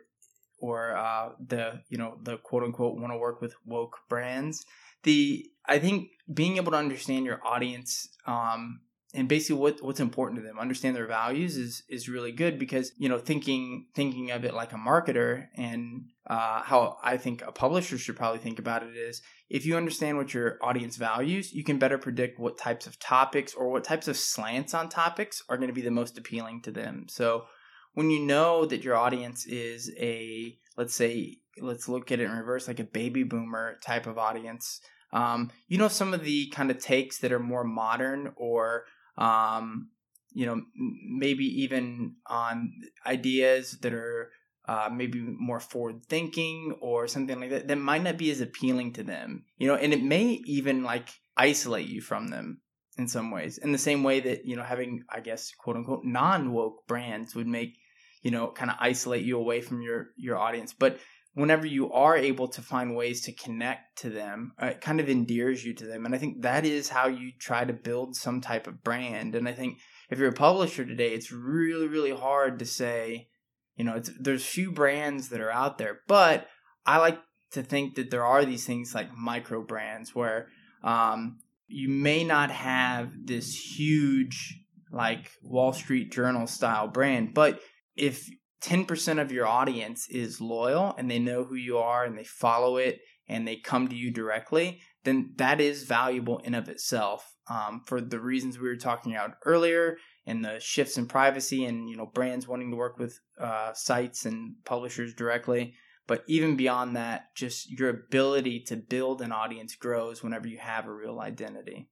or 0.60 0.96
uh, 0.96 1.30
the 1.46 1.82
you 1.90 1.98
know 1.98 2.18
the 2.22 2.38
quote 2.38 2.64
unquote 2.64 3.00
want 3.00 3.12
to 3.12 3.18
work 3.18 3.42
with 3.42 3.56
woke 3.66 3.98
brands. 4.10 4.66
The 5.04 5.46
I 5.66 5.80
think 5.80 6.10
being 6.32 6.58
able 6.58 6.72
to 6.72 6.78
understand 6.78 7.26
your 7.26 7.40
audience 7.46 8.10
um, 8.26 8.82
and 9.16 9.28
basically 9.28 9.60
what 9.60 9.82
what's 9.82 10.00
important 10.00 10.40
to 10.40 10.46
them 10.46 10.60
understand 10.60 10.96
their 10.96 11.08
values 11.08 11.58
is 11.58 11.84
is 11.90 12.10
really 12.10 12.32
good 12.32 12.60
because 12.60 12.92
you 12.98 13.10
know 13.10 13.18
thinking 13.18 13.88
thinking 13.96 14.32
of 14.32 14.46
it 14.46 14.54
like 14.54 14.74
a 14.74 14.78
marketer 14.78 15.48
and 15.56 16.06
uh, 16.28 16.62
how 16.62 16.98
i 17.04 17.18
think 17.18 17.42
a 17.42 17.52
publisher 17.52 17.98
should 17.98 18.16
probably 18.16 18.40
think 18.40 18.60
about 18.60 18.84
it 18.84 18.96
is 18.96 19.22
if 19.50 19.66
you 19.66 19.78
understand 19.78 20.18
what 20.18 20.34
your 20.34 20.58
audience 20.62 20.98
values 20.98 21.54
you 21.54 21.64
can 21.64 21.80
better 21.80 21.98
predict 21.98 22.40
what 22.40 22.58
types 22.58 22.88
of 22.88 23.00
topics 23.00 23.54
or 23.54 23.70
what 23.70 23.84
types 23.84 24.08
of 24.08 24.18
slants 24.18 24.74
on 24.74 24.90
topics 24.90 25.44
are 25.50 25.58
going 25.58 25.70
to 25.70 25.74
be 25.74 25.82
the 25.82 25.92
most 25.92 26.18
appealing 26.18 26.62
to 26.62 26.72
them. 26.72 27.06
So 27.10 27.46
when 27.94 28.10
you 28.10 28.20
know 28.20 28.66
that 28.66 28.84
your 28.84 28.96
audience 28.96 29.46
is 29.46 29.92
a 29.98 30.58
let's 30.78 30.94
say 30.94 31.38
let's 31.62 31.88
look 31.88 32.12
at 32.12 32.20
it 32.20 32.26
in 32.26 32.32
reverse 32.32 32.68
like 32.68 32.80
a 32.80 32.84
baby 32.84 33.24
boomer 33.24 33.78
type 33.82 34.06
of 34.06 34.18
audience 34.18 34.82
um, 35.14 35.50
you 35.70 35.78
know 35.78 35.88
some 35.88 36.14
of 36.14 36.24
the 36.24 36.48
kind 36.48 36.70
of 36.70 36.80
takes 36.80 37.20
that 37.20 37.32
are 37.32 37.40
more 37.40 37.64
modern 37.64 38.34
or 38.36 38.86
um, 39.18 39.90
you 40.34 40.46
know, 40.46 40.62
maybe 40.76 41.46
even 41.64 42.16
on 42.28 42.74
ideas 43.06 43.78
that 43.82 43.94
are 43.94 44.32
uh, 44.68 44.90
maybe 44.92 45.20
more 45.22 45.60
forward 45.60 46.06
thinking 46.08 46.76
or 46.82 47.08
something 47.08 47.40
like 47.40 47.52
that 47.52 47.68
that 47.68 47.78
might 47.78 48.04
not 48.04 48.18
be 48.18 48.32
as 48.32 48.42
appealing 48.42 48.94
to 48.94 49.04
them, 49.04 49.46
you 49.58 49.68
know, 49.68 49.76
and 49.76 49.94
it 49.94 50.04
may 50.04 50.42
even 50.46 50.84
like 50.84 51.10
isolate 51.38 51.88
you 51.88 52.02
from 52.02 52.30
them 52.30 52.62
in 52.98 53.08
some 53.08 53.32
ways. 53.32 53.58
In 53.58 53.72
the 53.72 53.78
same 53.78 54.04
way 54.04 54.20
that, 54.22 54.46
you 54.46 54.56
know, 54.56 54.64
having, 54.64 55.04
I 55.10 55.20
guess, 55.20 55.52
quote 55.52 55.76
unquote, 55.76 56.04
non 56.04 56.52
woke 56.52 56.88
brands 56.88 57.36
would 57.36 57.48
make, 57.48 57.78
you 58.22 58.32
know, 58.32 58.48
kind 58.48 58.72
of 58.72 58.78
isolate 58.80 59.24
you 59.24 59.38
away 59.38 59.62
from 59.62 59.82
your, 59.82 60.08
your 60.18 60.38
audience. 60.38 60.74
But 60.74 60.98
whenever 61.36 61.68
you 61.68 61.92
are 61.92 62.16
able 62.16 62.48
to 62.48 62.62
find 62.62 62.96
ways 62.96 63.22
to 63.22 63.32
connect 63.34 63.98
to 64.00 64.10
them, 64.10 64.54
uh, 64.62 64.68
it 64.68 64.82
kind 64.82 65.00
of 65.02 65.10
endears 65.10 65.64
you 65.64 65.74
to 65.74 65.86
them. 65.86 66.06
And 66.06 66.16
I 66.16 66.18
think 66.18 66.42
that 66.42 66.66
is 66.66 66.90
how 66.90 67.08
you 67.08 67.32
try 67.38 67.66
to 67.66 67.74
build 67.74 68.16
some 68.16 68.40
type 68.42 68.68
of 68.68 68.84
brand. 68.84 69.36
And 69.36 69.48
I 69.48 69.52
think 69.52 69.78
if 70.10 70.18
you're 70.18 70.30
a 70.30 70.34
publisher 70.34 70.86
today, 70.86 71.14
it's 71.14 71.34
really, 71.34 71.88
really 71.88 72.16
hard 72.16 72.58
to 72.60 72.66
say, 72.66 73.28
you 73.76 73.84
know, 73.84 74.02
there's 74.18 74.46
few 74.46 74.72
brands 74.72 75.28
that 75.30 75.42
are 75.42 75.52
out 75.52 75.78
there. 75.78 76.00
But 76.08 76.48
I 76.86 77.00
like 77.00 77.20
to 77.52 77.62
think 77.62 77.96
that 77.96 78.12
there 78.12 78.26
are 78.26 78.46
these 78.46 78.66
things 78.66 78.96
like 78.96 79.14
micro 79.14 79.62
brands 79.62 80.16
where 80.16 80.48
um, 80.86 81.40
you 81.68 81.90
may 81.90 82.24
not 82.24 82.50
have 82.50 83.12
this 83.26 83.54
huge, 83.78 84.58
like 84.90 85.32
Wall 85.44 85.74
Street 85.74 86.14
Journal 86.14 86.48
style 86.48 86.88
brand, 86.88 87.34
but 87.34 87.60
if 87.98 88.30
10% 88.62 89.22
of 89.22 89.32
your 89.32 89.46
audience 89.46 90.08
is 90.10 90.42
loyal 90.42 90.96
and 90.98 91.10
they 91.10 91.20
know 91.20 91.44
who 91.44 91.56
you 91.56 91.78
are 91.78 92.04
and 92.04 92.18
they 92.18 92.24
follow 92.24 92.78
it 92.78 93.00
and 93.28 93.48
they 93.48 93.56
come 93.56 93.88
to 93.88 93.96
you 93.96 94.12
directly, 94.12 94.82
then 95.04 95.34
that 95.38 95.60
is 95.60 95.84
valuable 95.84 96.40
in 96.40 96.54
of 96.54 96.70
itself 96.70 97.36
um, 97.50 97.82
for 97.86 98.02
the 98.02 98.20
reasons 98.20 98.58
we 98.58 98.68
were 98.68 98.76
talking 98.76 99.14
about 99.14 99.36
earlier 99.46 99.98
and 100.26 100.44
the 100.44 100.60
shifts 100.60 100.98
in 100.98 101.06
privacy 101.06 101.66
and 101.66 101.90
you 101.90 101.96
know 101.96 102.08
brands 102.08 102.48
wanting 102.48 102.72
to 102.72 102.78
work 102.78 102.98
with 102.98 103.20
uh, 103.40 103.72
sites 103.74 104.26
and 104.26 104.56
publishers 104.66 105.14
directly. 105.14 105.74
But 106.08 106.24
even 106.28 106.56
beyond 106.56 106.96
that, 106.96 107.36
just 107.36 107.72
your 107.72 107.90
ability 107.90 108.64
to 108.68 108.76
build 108.76 109.22
an 109.22 109.32
audience 109.32 109.76
grows 109.76 110.22
whenever 110.22 110.48
you 110.48 110.60
have 110.60 110.86
a 110.86 110.94
real 110.94 111.20
identity. 111.20 111.90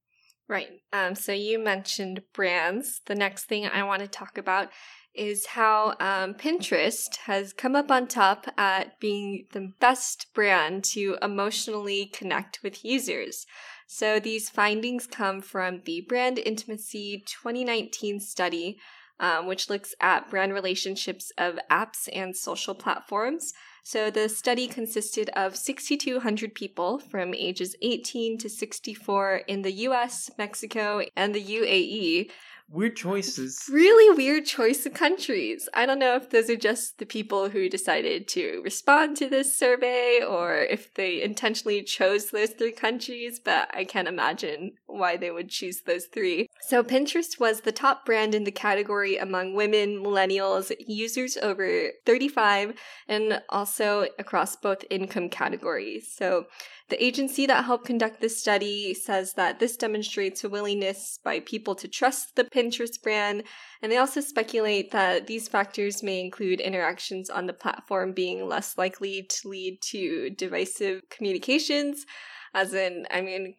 Right. 0.48 0.70
Um, 0.91 1.15
so 1.15 1.32
you 1.32 1.58
mentioned 1.58 2.22
brands. 2.34 3.01
The 3.08 3.15
next 3.15 3.46
thing 3.46 3.65
I 3.65 3.84
want 3.84 4.01
to 4.01 4.08
talk 4.08 4.38
about 4.38 4.70
is 5.15 5.48
how 5.48 5.96
um, 6.00 6.34
Pinterest 6.34 7.15
has 7.25 7.53
come 7.53 7.75
up 7.75 7.91
on 7.91 8.08
top 8.08 8.48
at 8.58 9.00
being 9.00 9.46
the 9.51 9.72
best 9.79 10.27
brand 10.34 10.84
to 10.84 11.17
emotionally 11.22 12.08
connect 12.08 12.62
with 12.63 12.84
users. 12.84 13.46
So 13.88 14.20
these 14.20 14.50
findings 14.50 15.05
come 15.05 15.41
from 15.41 15.82
the 15.86 16.01
Brand 16.01 16.39
Intimacy 16.39 17.24
2019 17.27 18.20
study, 18.20 18.79
um, 19.20 19.46
which 19.46 19.70
looks 19.70 19.93
at 20.01 20.29
brand 20.29 20.53
relationships 20.53 21.32
of 21.38 21.60
apps 21.70 22.10
and 22.12 22.36
social 22.36 22.74
platforms. 22.74 23.53
So 23.84 24.10
the 24.10 24.29
study 24.29 24.67
consisted 24.67 25.29
of 25.36 25.58
6,200 25.58 26.55
people 26.55 27.00
from 27.00 27.34
ages 27.34 27.75
18 27.82 28.38
to 28.39 28.50
64 28.50 29.41
in 29.48 29.62
the 29.62 29.74
US, 29.89 30.32
Mexico, 30.38 31.03
and 31.15 31.36
the 31.36 31.43
UAE 31.43 32.32
Weird 32.70 32.96
choices. 32.96 33.70
Really 33.72 34.15
weird 34.17 34.46
choice 34.46 34.86
of 34.86 34.93
countries. 34.93 35.70
I 35.74 35.86
don't 35.86 36.00
know 36.00 36.15
if 36.15 36.29
those 36.29 36.50
are 36.50 36.55
just 36.55 36.98
the 36.98 37.05
people 37.05 37.50
who 37.50 37.70
decided 37.70 38.27
to 38.29 38.62
respond 38.63 39.15
to 39.17 39.29
this 39.29 39.58
survey 39.58 40.22
or 40.27 40.55
if 40.58 40.93
they 40.96 41.22
intentionally 41.22 41.84
chose 41.84 42.32
those 42.32 42.51
three 42.51 42.72
countries, 42.72 43.39
but 43.39 43.70
I 43.75 43.84
can't 43.84 44.08
imagine 44.08 44.74
why 44.88 45.17
they 45.17 45.29
would 45.29 45.50
choose 45.50 45.82
those 45.82 46.05
three. 46.05 46.48
So 46.62 46.84
Pinterest 46.84 47.39
was 47.39 47.62
the 47.62 47.72
top 47.72 48.05
brand 48.05 48.34
in 48.34 48.43
the 48.43 48.51
category 48.51 49.17
among 49.17 49.53
women, 49.53 50.03
millennials, 50.03 50.72
users 50.79 51.38
over 51.38 51.89
35, 52.05 52.74
and 53.08 53.41
also 53.50 54.08
across 54.17 54.55
both 54.55 54.84
income 54.89 55.29
categories. 55.29 56.12
So 56.15 56.46
the 56.89 57.03
agency 57.03 57.46
that 57.46 57.65
helped 57.65 57.86
conduct 57.86 58.22
this 58.22 58.39
study 58.39 58.93
says 58.93 59.34
that 59.34 59.60
this 59.60 59.77
demonstrates 59.77 60.43
a 60.43 60.50
willingness 60.50 61.20
by 61.24 61.39
people 61.39 61.75
to 61.75 61.88
trust 61.88 62.36
the 62.36 62.43
Pinterest 62.43 62.62
brand, 63.01 63.43
and 63.82 63.91
they 63.91 63.98
also 63.98 64.22
speculate 64.22 64.91
that 64.91 65.27
these 65.27 65.48
factors 65.48 66.03
may 66.03 66.20
include 66.20 66.60
interactions 66.60 67.29
on 67.29 67.46
the 67.46 67.53
platform 67.53 68.13
being 68.13 68.48
less 68.48 68.77
likely 68.77 69.27
to 69.29 69.48
lead 69.48 69.79
to 69.82 70.29
divisive 70.32 71.01
communications. 71.10 72.05
As 72.53 72.74
in, 72.74 73.08
I 73.12 73.22
mean, 73.22 73.55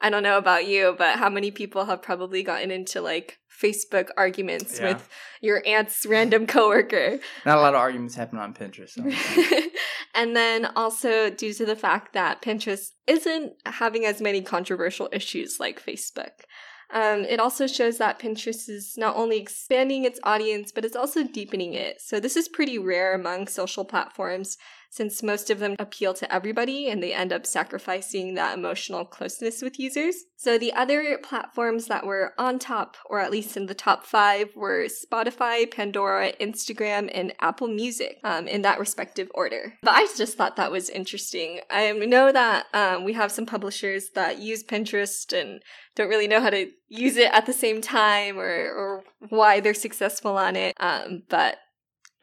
I 0.00 0.08
don't 0.08 0.22
know 0.22 0.38
about 0.38 0.66
you, 0.66 0.94
but 0.96 1.18
how 1.18 1.28
many 1.28 1.50
people 1.50 1.84
have 1.84 2.00
probably 2.00 2.42
gotten 2.42 2.70
into 2.70 3.02
like 3.02 3.38
Facebook 3.62 4.08
arguments 4.16 4.78
yeah. 4.78 4.88
with 4.88 5.08
your 5.42 5.62
aunt's 5.66 6.06
random 6.06 6.46
coworker? 6.46 7.18
Not 7.44 7.58
a 7.58 7.60
lot 7.60 7.74
of 7.74 7.80
arguments 7.80 8.14
happen 8.14 8.38
on 8.38 8.54
Pinterest. 8.54 8.90
So 8.90 9.68
and 10.14 10.34
then 10.34 10.66
also 10.74 11.28
due 11.28 11.52
to 11.52 11.66
the 11.66 11.76
fact 11.76 12.14
that 12.14 12.40
Pinterest 12.40 12.90
isn't 13.06 13.52
having 13.66 14.06
as 14.06 14.22
many 14.22 14.40
controversial 14.40 15.08
issues 15.12 15.60
like 15.60 15.84
Facebook. 15.84 16.44
Um, 16.92 17.24
it 17.24 17.38
also 17.38 17.66
shows 17.66 17.98
that 17.98 18.18
Pinterest 18.18 18.68
is 18.68 18.96
not 18.96 19.16
only 19.16 19.38
expanding 19.38 20.04
its 20.04 20.18
audience, 20.24 20.72
but 20.72 20.84
it's 20.84 20.96
also 20.96 21.22
deepening 21.22 21.74
it. 21.74 22.00
So, 22.00 22.18
this 22.18 22.36
is 22.36 22.48
pretty 22.48 22.78
rare 22.78 23.14
among 23.14 23.46
social 23.46 23.84
platforms 23.84 24.58
since 24.90 25.22
most 25.22 25.50
of 25.50 25.60
them 25.60 25.76
appeal 25.78 26.12
to 26.12 26.34
everybody 26.34 26.88
and 26.88 27.00
they 27.00 27.14
end 27.14 27.32
up 27.32 27.46
sacrificing 27.46 28.34
that 28.34 28.58
emotional 28.58 29.04
closeness 29.04 29.62
with 29.62 29.78
users. 29.78 30.24
So 30.36 30.58
the 30.58 30.72
other 30.72 31.18
platforms 31.22 31.86
that 31.86 32.04
were 32.04 32.34
on 32.36 32.58
top, 32.58 32.96
or 33.08 33.20
at 33.20 33.30
least 33.30 33.56
in 33.56 33.66
the 33.66 33.74
top 33.74 34.04
five, 34.04 34.48
were 34.56 34.86
Spotify, 34.86 35.70
Pandora, 35.70 36.32
Instagram, 36.40 37.08
and 37.14 37.32
Apple 37.40 37.68
Music 37.68 38.18
um, 38.24 38.48
in 38.48 38.62
that 38.62 38.80
respective 38.80 39.30
order. 39.34 39.74
But 39.82 39.94
I 39.94 40.08
just 40.16 40.36
thought 40.36 40.56
that 40.56 40.72
was 40.72 40.90
interesting. 40.90 41.60
I 41.70 41.92
know 41.92 42.32
that 42.32 42.66
um, 42.74 43.04
we 43.04 43.12
have 43.12 43.30
some 43.30 43.46
publishers 43.46 44.10
that 44.14 44.38
use 44.38 44.64
Pinterest 44.64 45.32
and 45.38 45.62
don't 45.94 46.08
really 46.08 46.28
know 46.28 46.40
how 46.40 46.50
to 46.50 46.68
use 46.88 47.16
it 47.16 47.32
at 47.32 47.46
the 47.46 47.52
same 47.52 47.80
time 47.80 48.38
or, 48.38 48.44
or 48.48 49.04
why 49.28 49.60
they're 49.60 49.74
successful 49.74 50.36
on 50.36 50.56
it. 50.56 50.74
Um, 50.80 51.22
but 51.28 51.58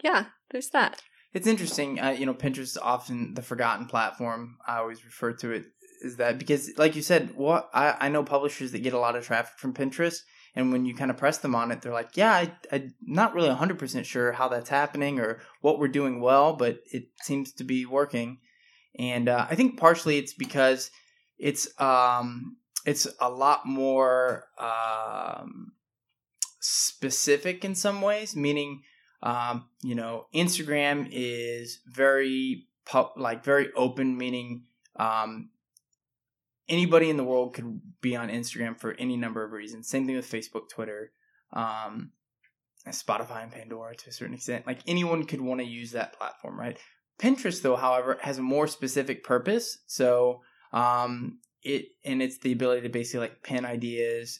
yeah, 0.03 0.25
there's 0.51 0.69
that. 0.69 1.01
It's 1.37 1.45
interesting. 1.45 1.99
Uh, 1.99 2.15
you 2.17 2.25
know, 2.25 2.33
Pinterest 2.33 2.57
is 2.61 2.77
often 2.77 3.35
the 3.35 3.43
forgotten 3.43 3.85
platform. 3.85 4.57
I 4.65 4.77
always 4.77 5.05
refer 5.05 5.33
to 5.33 5.51
it 5.51 5.65
is 6.01 6.17
that 6.17 6.39
because, 6.39 6.71
like 6.77 6.95
you 6.95 7.03
said, 7.03 7.35
what 7.35 7.69
I, 7.75 7.95
I 7.99 8.09
know 8.09 8.23
publishers 8.23 8.71
that 8.71 8.79
get 8.79 8.93
a 8.93 8.97
lot 8.97 9.15
of 9.15 9.23
traffic 9.23 9.59
from 9.59 9.75
Pinterest, 9.75 10.21
and 10.55 10.71
when 10.71 10.83
you 10.83 10.95
kind 10.95 11.11
of 11.11 11.17
press 11.17 11.37
them 11.37 11.53
on 11.53 11.71
it, 11.71 11.83
they're 11.83 11.93
like, 11.93 12.17
"Yeah, 12.17 12.33
I, 12.33 12.51
I'm 12.71 12.95
not 13.03 13.35
really 13.35 13.49
100 13.49 13.77
percent 13.77 14.07
sure 14.07 14.31
how 14.31 14.47
that's 14.47 14.71
happening 14.71 15.19
or 15.19 15.39
what 15.61 15.77
we're 15.77 15.89
doing 15.89 16.21
well, 16.21 16.53
but 16.53 16.79
it 16.91 17.09
seems 17.21 17.53
to 17.53 17.63
be 17.63 17.85
working." 17.85 18.39
And 18.97 19.29
uh, 19.29 19.45
I 19.47 19.53
think 19.53 19.77
partially 19.77 20.17
it's 20.17 20.33
because 20.33 20.89
it's 21.37 21.69
um 21.79 22.57
it's 22.83 23.07
a 23.21 23.29
lot 23.29 23.67
more 23.67 24.45
um 24.57 25.73
specific 26.59 27.63
in 27.63 27.75
some 27.75 28.01
ways, 28.01 28.35
meaning 28.35 28.81
um, 29.23 29.65
you 29.83 29.95
know, 29.95 30.27
Instagram 30.33 31.07
is 31.11 31.79
very 31.87 32.67
like 33.15 33.43
very 33.43 33.71
open, 33.73 34.17
meaning 34.17 34.63
um, 34.95 35.49
anybody 36.69 37.09
in 37.09 37.17
the 37.17 37.23
world 37.23 37.53
could 37.53 37.81
be 38.01 38.15
on 38.15 38.29
Instagram 38.29 38.77
for 38.77 38.93
any 38.93 39.17
number 39.17 39.43
of 39.43 39.51
reasons. 39.51 39.89
Same 39.89 40.05
thing 40.05 40.15
with 40.15 40.29
Facebook, 40.29 40.69
Twitter, 40.69 41.11
um, 41.53 42.11
Spotify, 42.87 43.43
and 43.43 43.51
Pandora 43.51 43.95
to 43.95 44.09
a 44.09 44.13
certain 44.13 44.35
extent. 44.35 44.67
Like 44.67 44.79
anyone 44.87 45.25
could 45.25 45.41
want 45.41 45.59
to 45.59 45.67
use 45.67 45.91
that 45.91 46.13
platform, 46.13 46.59
right? 46.59 46.77
Pinterest, 47.19 47.61
though, 47.61 47.75
however, 47.75 48.17
has 48.21 48.37
a 48.37 48.43
more 48.43 48.67
specific 48.67 49.23
purpose. 49.23 49.79
So 49.87 50.41
um, 50.71 51.39
it 51.63 51.87
and 52.05 52.21
it's 52.21 52.37
the 52.37 52.51
ability 52.51 52.81
to 52.81 52.89
basically 52.89 53.21
like 53.21 53.43
pin 53.43 53.65
ideas, 53.65 54.39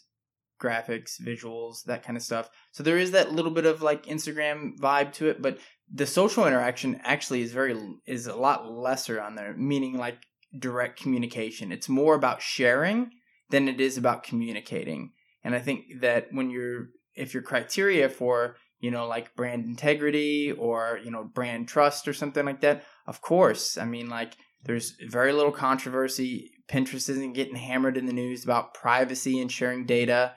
graphics, 0.62 1.22
visuals, 1.22 1.84
that 1.86 2.04
kind 2.04 2.18
of 2.18 2.24
stuff. 2.24 2.50
So 2.72 2.84
there 2.84 2.98
is 2.98 3.12
that 3.12 3.32
little 3.32 3.52
bit 3.52 3.66
of 3.66 3.82
like 3.82 4.06
Instagram 4.06 4.78
vibe 4.78 5.14
to 5.14 5.28
it, 5.28 5.42
but 5.42 5.60
the 5.92 6.06
social 6.06 6.46
interaction 6.46 7.00
actually 7.04 7.42
is 7.42 7.52
very 7.52 7.80
is 8.06 8.28
a 8.28 8.36
lot 8.36 8.72
lesser 8.72 9.22
on 9.22 9.36
there, 9.36 9.54
meaning 9.56 9.98
like 9.98 10.18
direct 10.58 11.00
communication. 11.00 11.72
It's 11.72 11.90
more 11.90 12.16
about 12.16 12.42
sharing 12.42 13.12
than 13.50 13.68
it 13.68 13.80
is 13.80 13.98
about 13.98 14.24
communicating. 14.24 15.12
And 15.44 15.56
I 15.56 15.60
think 15.60 16.02
that 16.02 16.28
when 16.32 16.50
you're 16.50 16.88
if 17.16 17.34
your 17.34 17.44
criteria 17.44 18.10
for, 18.10 18.58
you 18.80 18.92
know, 18.92 19.08
like 19.08 19.36
brand 19.36 19.66
integrity 19.66 20.52
or, 20.52 21.00
you 21.04 21.10
know, 21.10 21.24
brand 21.24 21.68
trust 21.68 22.08
or 22.08 22.14
something 22.14 22.46
like 22.46 22.62
that, 22.62 22.84
of 23.06 23.22
course. 23.22 23.78
I 23.78 23.86
mean 23.86 24.10
like 24.10 24.36
there's 24.64 24.96
very 25.08 25.32
little 25.32 25.52
controversy. 25.52 26.52
Pinterest 26.70 27.10
isn't 27.10 27.34
getting 27.34 27.56
hammered 27.56 27.98
in 27.98 28.06
the 28.06 28.14
news 28.14 28.44
about 28.44 28.74
privacy 28.74 29.40
and 29.40 29.52
sharing 29.52 29.86
data 29.86 30.34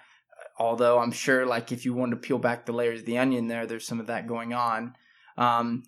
although 0.60 0.98
I'm 0.98 1.10
sure 1.10 1.46
like 1.46 1.72
if 1.72 1.86
you 1.86 1.94
want 1.94 2.10
to 2.10 2.16
peel 2.18 2.38
back 2.38 2.66
the 2.66 2.72
layers 2.72 3.00
of 3.00 3.06
the 3.06 3.18
onion 3.18 3.48
there, 3.48 3.66
there's 3.66 3.86
some 3.86 3.98
of 3.98 4.08
that 4.08 4.28
going 4.28 4.52
on. 4.52 4.94
Um, 5.38 5.84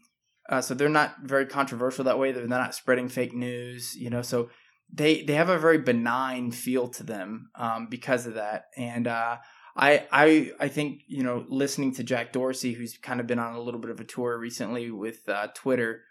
uh, 0.48 0.62
so 0.62 0.74
they're 0.74 0.88
not 0.88 1.20
very 1.22 1.46
controversial 1.46 2.04
that 2.04 2.18
way. 2.18 2.32
They're 2.32 2.48
not 2.48 2.74
spreading 2.74 3.08
fake 3.08 3.34
news, 3.34 3.94
you 3.94 4.08
know. 4.08 4.22
So 4.22 4.48
they 4.90 5.22
they 5.22 5.34
have 5.34 5.50
a 5.50 5.58
very 5.58 5.78
benign 5.78 6.50
feel 6.50 6.88
to 6.88 7.04
them 7.04 7.50
um, 7.54 7.86
because 7.88 8.26
of 8.26 8.34
that. 8.34 8.64
And 8.76 9.06
uh, 9.06 9.36
I 9.76 10.06
I 10.10 10.52
I 10.58 10.68
think 10.68 11.02
you 11.06 11.22
know 11.22 11.44
listening 11.48 11.94
to 11.96 12.02
Jack 12.02 12.32
Dorsey, 12.32 12.72
who's 12.72 12.96
kind 12.96 13.20
of 13.20 13.26
been 13.26 13.38
on 13.38 13.54
a 13.54 13.60
little 13.60 13.80
bit 13.80 13.90
of 13.90 14.00
a 14.00 14.04
tour 14.04 14.38
recently 14.38 14.90
with 14.90 15.28
uh, 15.28 15.48
Twitter, 15.54 16.02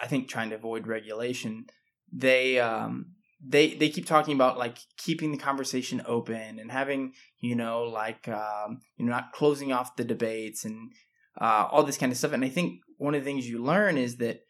I 0.00 0.08
think 0.08 0.28
trying 0.28 0.50
to 0.50 0.56
avoid 0.56 0.88
regulation. 0.88 1.66
They 2.12 2.58
um, 2.58 3.14
they 3.44 3.74
they 3.74 3.88
keep 3.88 4.06
talking 4.06 4.34
about 4.34 4.58
like 4.58 4.78
keeping 4.96 5.32
the 5.32 5.38
conversation 5.38 6.02
open 6.06 6.58
and 6.58 6.70
having 6.70 7.12
you 7.38 7.54
know 7.54 7.84
like 7.84 8.26
um, 8.28 8.80
you 8.96 9.04
know 9.04 9.12
not 9.12 9.32
closing 9.32 9.72
off 9.72 9.96
the 9.96 10.04
debates 10.04 10.64
and 10.64 10.92
uh, 11.40 11.68
all 11.70 11.84
this 11.84 11.98
kind 11.98 12.10
of 12.12 12.18
stuff. 12.18 12.32
And 12.32 12.44
I 12.44 12.48
think 12.48 12.80
one 12.96 13.14
of 13.14 13.22
the 13.22 13.30
things 13.30 13.48
you 13.48 13.62
learn 13.62 13.96
is 13.96 14.16
that 14.16 14.40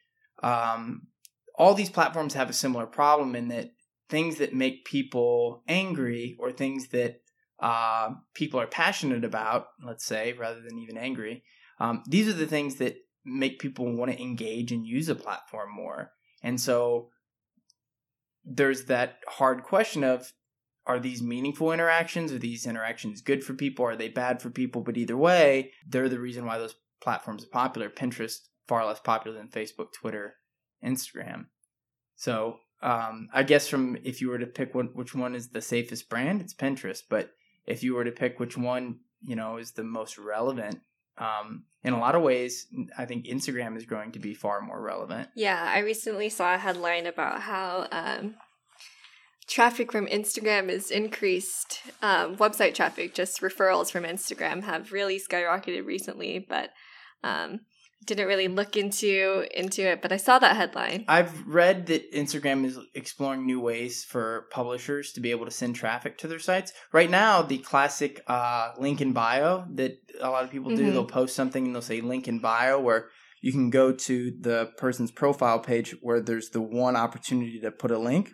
um, 0.43 1.09
all 1.55 1.75
these 1.75 1.91
platforms 1.91 2.35
have 2.35 2.49
a 2.49 2.55
similar 2.55 2.87
problem 2.87 3.37
in 3.37 3.49
that 3.49 3.73
things 4.09 4.37
that 4.37 4.55
make 4.55 4.85
people 4.85 5.63
angry 5.69 6.37
or 6.39 6.51
things 6.51 6.89
that 6.89 7.21
uh, 7.61 8.11
people 8.35 8.61
are 8.61 8.67
passionate 8.67 9.25
about, 9.25 9.67
let's 9.85 10.05
say, 10.05 10.33
rather 10.33 10.61
than 10.63 10.79
even 10.79 10.97
angry, 10.97 11.43
um, 11.81 12.03
these 12.07 12.29
are 12.29 12.33
the 12.33 12.47
things 12.47 12.77
that 12.77 12.97
make 13.25 13.59
people 13.59 13.93
want 13.95 14.11
to 14.11 14.23
engage 14.23 14.73
and 14.73 14.87
use 14.87 15.09
a 15.09 15.15
platform 15.15 15.75
more. 15.75 16.13
And 16.43 16.61
so 16.61 17.11
there's 18.49 18.87
that 18.87 19.19
hard 19.29 19.63
question 19.63 20.03
of 20.05 20.33
are 20.87 20.99
these 20.99 21.23
meaningful 21.23 21.71
interactions? 21.71 22.33
Are 22.33 22.39
these 22.39 22.67
interactions 22.67 23.21
good 23.21 23.45
for 23.45 23.53
people? 23.53 23.85
Are 23.85 23.97
they 23.97 24.09
bad 24.09 24.41
for 24.41 24.49
people? 24.49 24.81
But 24.81 24.97
either 24.97 25.19
way, 25.19 25.73
they're 25.87 26.09
the 26.09 26.19
reason 26.19 26.47
why 26.47 26.57
those 26.57 26.77
platforms 27.01 27.45
are 27.45 27.49
popular. 27.49 27.91
Pinterest 27.91 28.39
far 28.67 28.87
less 28.87 29.01
popular 29.01 29.37
than 29.37 29.49
Facebook, 29.49 29.93
Twitter, 29.93 30.37
Instagram. 30.85 31.47
So 32.17 32.59
um, 32.83 33.29
I 33.35 33.43
guess 33.43 33.69
from 33.69 33.99
if 34.03 34.21
you 34.21 34.31
were 34.31 34.39
to 34.39 34.47
pick 34.47 34.75
one, 34.75 34.91
which 34.95 35.15
one 35.15 35.35
is 35.35 35.49
the 35.49 35.61
safest 35.61 36.09
brand, 36.09 36.41
it's 36.41 36.55
Pinterest. 36.55 37.03
But 37.09 37.31
if 37.67 37.83
you 37.83 37.95
were 37.95 38.05
to 38.05 38.13
pick 38.13 38.41
which 38.41 38.57
one 38.57 39.01
you 39.23 39.37
know 39.37 39.59
is 39.59 39.73
the 39.73 39.85
most 39.85 40.17
relevant, 40.17 40.81
um, 41.19 41.65
in 41.85 41.93
a 41.93 41.99
lot 41.99 42.15
of 42.15 42.23
ways, 42.23 42.67
I 42.97 43.05
think 43.05 43.27
Instagram 43.27 43.77
is 43.77 43.87
going 43.87 44.13
to 44.13 44.19
be 44.19 44.35
far 44.35 44.61
more 44.61 44.81
relevant. 44.81 45.29
Yeah, 45.35 45.63
I 45.63 45.81
recently 45.81 46.29
saw 46.29 46.55
a 46.55 46.59
headline 46.59 47.07
about 47.07 47.41
how 47.43 47.87
um, 47.93 48.35
traffic 49.47 49.93
from 49.93 50.07
Instagram 50.07 50.69
is 50.69 50.91
increased. 50.91 51.81
Um, 52.03 52.37
website 52.37 52.75
traffic, 52.75 53.15
just 53.15 53.41
referrals 53.41 53.91
from 53.91 54.05
Instagram, 54.05 54.65
have 54.65 54.93
really 54.93 55.21
skyrocketed 55.21 55.87
recently. 55.87 56.45
But 56.47 56.71
um, 57.23 57.61
didn't 58.05 58.27
really 58.27 58.49
look 58.49 58.77
into 58.77 59.47
into 59.59 59.87
it, 59.87 60.01
but 60.01 60.13
I 60.13 60.17
saw 60.17 60.39
that 60.39 60.57
headline. 60.57 61.05
I've 61.09 61.47
read 61.47 61.87
that 61.87 62.11
Instagram 62.13 62.65
is 62.65 62.79
exploring 62.95 63.45
new 63.45 63.61
ways 63.61 64.05
for 64.05 64.47
publishers 64.51 65.13
to 65.13 65.21
be 65.21 65.31
able 65.31 65.45
to 65.45 65.51
send 65.51 65.77
traffic 65.77 66.17
to 66.19 66.29
their 66.29 66.39
sites. 66.39 66.73
Right 66.93 67.11
now, 67.11 67.43
the 67.43 67.59
classic 67.59 68.23
uh, 68.27 68.73
link 68.79 69.01
in 69.01 69.13
bio 69.13 69.67
that 69.75 69.99
a 70.21 70.31
lot 70.31 70.45
of 70.45 70.51
people 70.51 70.71
do, 70.71 70.83
mm-hmm. 70.83 70.93
they'll 70.93 71.05
post 71.05 71.37
something 71.37 71.67
and 71.67 71.75
they'll 71.75 71.83
say 71.83 72.01
link 72.01 72.29
in 72.29 72.39
bio 72.39 72.81
where 72.81 73.09
you 73.41 73.53
can 73.53 73.71
go 73.71 73.93
to 73.93 74.33
the 74.41 74.73
person's 74.77 75.11
profile 75.11 75.61
page 75.61 75.95
where 76.01 76.21
there's 76.21 76.51
the 76.51 76.63
one 76.63 76.97
opportunity 76.97 77.61
to 77.61 77.71
put 77.71 77.91
a 77.91 77.99
link. 77.99 78.33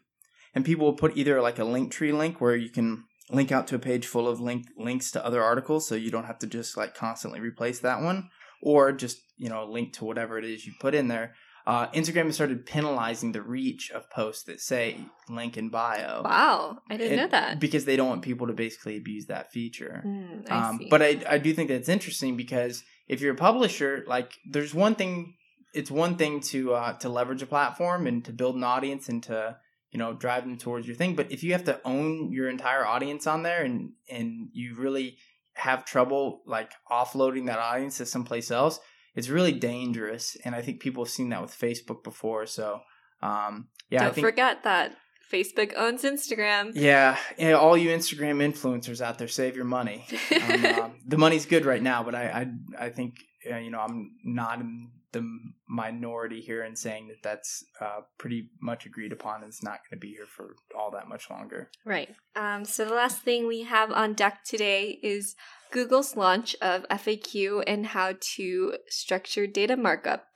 And 0.55 0.65
people 0.65 0.87
will 0.87 0.97
put 0.97 1.17
either 1.17 1.43
like 1.43 1.59
a 1.59 1.63
Linktree 1.63 2.17
link 2.17 2.41
where 2.41 2.55
you 2.55 2.71
can 2.71 3.05
link 3.31 3.51
out 3.51 3.67
to 3.67 3.75
a 3.75 3.79
page 3.79 4.07
full 4.07 4.29
of 4.29 4.41
link 4.41 4.67
links 4.79 5.11
to 5.11 5.25
other 5.25 5.43
articles 5.43 5.89
so 5.89 5.95
you 5.95 6.11
don't 6.11 6.27
have 6.27 6.39
to 6.39 6.47
just 6.47 6.77
like 6.77 6.95
constantly 6.95 7.41
replace 7.41 7.81
that 7.81 8.03
one 8.03 8.29
or 8.65 8.93
just 8.93 9.21
you 9.37 9.49
know 9.49 9.65
link 9.67 9.93
to 9.93 10.05
whatever 10.05 10.39
it 10.39 10.45
is 10.45 10.67
you 10.67 10.73
put 10.81 10.95
in 10.95 11.07
there. 11.07 11.35
Uh, 11.67 11.87
Instagram 11.93 12.27
has 12.27 12.35
started 12.35 12.67
penalizing 12.67 13.33
the 13.33 13.41
reach 13.41 13.91
of 13.91 14.11
posts 14.11 14.43
that 14.45 14.61
say 14.61 14.99
link 15.31 15.57
in 15.57 15.71
bio. 15.71 16.23
Wow, 16.23 16.79
I 16.91 16.97
didn't 16.97 17.17
know 17.17 17.29
that 17.29 17.61
because 17.61 17.85
they 17.85 17.97
don't 17.97 18.09
want 18.09 18.23
people 18.23 18.49
to 18.49 18.53
basically 18.53 18.97
abuse 18.97 19.27
that 19.27 19.51
feature. 19.51 20.03
Mm, 20.05 20.51
I 20.51 20.69
um, 20.69 20.81
but 20.91 21.01
I 21.03 21.23
I 21.29 21.39
do 21.39 21.55
think 21.55 21.69
that's 21.69 21.89
interesting 21.89 22.37
because 22.37 22.83
if 23.07 23.21
you're 23.21 23.35
a 23.35 23.37
publisher, 23.37 24.05
like 24.07 24.33
there's 24.51 24.75
one 24.75 24.95
thing, 24.95 25.37
it's 25.73 25.91
one 25.91 26.17
thing 26.17 26.41
to 26.41 26.75
uh, 26.75 26.93
to 26.99 27.09
leverage 27.09 27.43
a 27.43 27.47
platform 27.47 28.07
and 28.07 28.25
to 28.25 28.33
build 28.33 28.57
an 28.57 28.65
audience 28.65 29.09
and 29.09 29.23
to 29.25 29.57
you 29.91 29.99
know 29.99 30.13
drive 30.13 30.45
them 30.45 30.59
towards 30.59 30.87
your 30.87 30.97
thing. 30.97 31.15
But 31.15 31.33
if 31.33 31.43
you 31.43 31.53
have 31.53 31.65
to 31.65 31.81
own 31.85 32.31
your 32.31 32.51
entire 32.51 32.85
audience 32.85 33.27
on 33.27 33.43
there 33.43 33.63
and 33.63 33.93
and 34.11 34.49
you 34.53 34.75
really 34.77 35.17
have 35.55 35.85
trouble 35.85 36.43
like 36.47 36.73
offloading 36.91 37.47
that 37.47 37.59
audience 37.59 37.99
to 37.99 38.07
someplace 38.07 38.51
else, 38.51 38.81
it's 39.15 39.29
really 39.29 39.53
dangerous. 39.53 40.37
And 40.45 40.55
I 40.55 40.63
think 40.63 40.81
people 40.81 41.05
have 41.05 41.13
seen 41.13 41.29
that 41.31 41.41
with 41.41 41.53
Facebook 41.53 42.03
before. 42.03 42.47
So, 42.47 42.81
um, 43.23 43.69
yeah. 43.91 44.05
Don't 44.05 44.15
think, 44.15 44.27
forget 44.27 44.65
that 44.65 44.97
Facebook 45.33 45.73
owns 45.77 46.03
Instagram. 46.03 46.73
Yeah, 46.75 47.19
all 47.59 47.77
you 47.77 47.91
Instagram 47.91 48.39
influencers 48.39 49.01
out 49.01 49.19
there, 49.19 49.29
save 49.29 49.57
your 49.57 49.65
money. 49.65 50.07
Um, 50.35 50.67
um, 50.67 50.95
the 51.07 51.17
money's 51.17 51.47
good 51.47 51.65
right 51.65 51.83
now, 51.83 52.03
but 52.03 52.15
I, 52.15 52.47
I, 52.79 52.87
I 52.87 52.89
think 52.91 53.15
uh, 53.51 53.57
you 53.57 53.71
know 53.71 53.79
I'm 53.79 54.17
not 54.25 54.61
in 54.61 54.91
the 55.15 55.27
minority 55.69 56.41
here 56.41 56.65
in 56.65 56.77
saying 56.77 57.09
that 57.09 57.23
that's 57.23 57.65
uh, 57.81 58.01
pretty 58.19 58.51
much 58.61 58.85
agreed 58.85 59.13
upon 59.13 59.37
and 59.37 59.49
it's 59.49 59.63
not 59.63 59.79
going 59.89 59.99
to 59.99 60.07
be 60.07 60.13
here 60.13 60.27
for 60.27 60.57
all 60.77 60.91
that 60.91 61.09
much 61.09 61.31
longer. 61.31 61.71
Right. 61.87 62.15
Um, 62.37 62.65
so 62.65 62.85
the 62.85 62.95
last 62.95 63.23
thing 63.23 63.47
we 63.47 63.63
have 63.63 63.91
on 63.93 64.13
deck 64.13 64.45
today 64.45 64.99
is 65.03 65.37
Google's 65.71 66.17
launch 66.17 66.55
of 66.61 66.87
FAQ 66.89 67.63
and 67.67 67.87
how 67.87 68.15
to 68.35 68.75
structure 68.89 69.47
data 69.47 69.77
markup. 69.77 70.27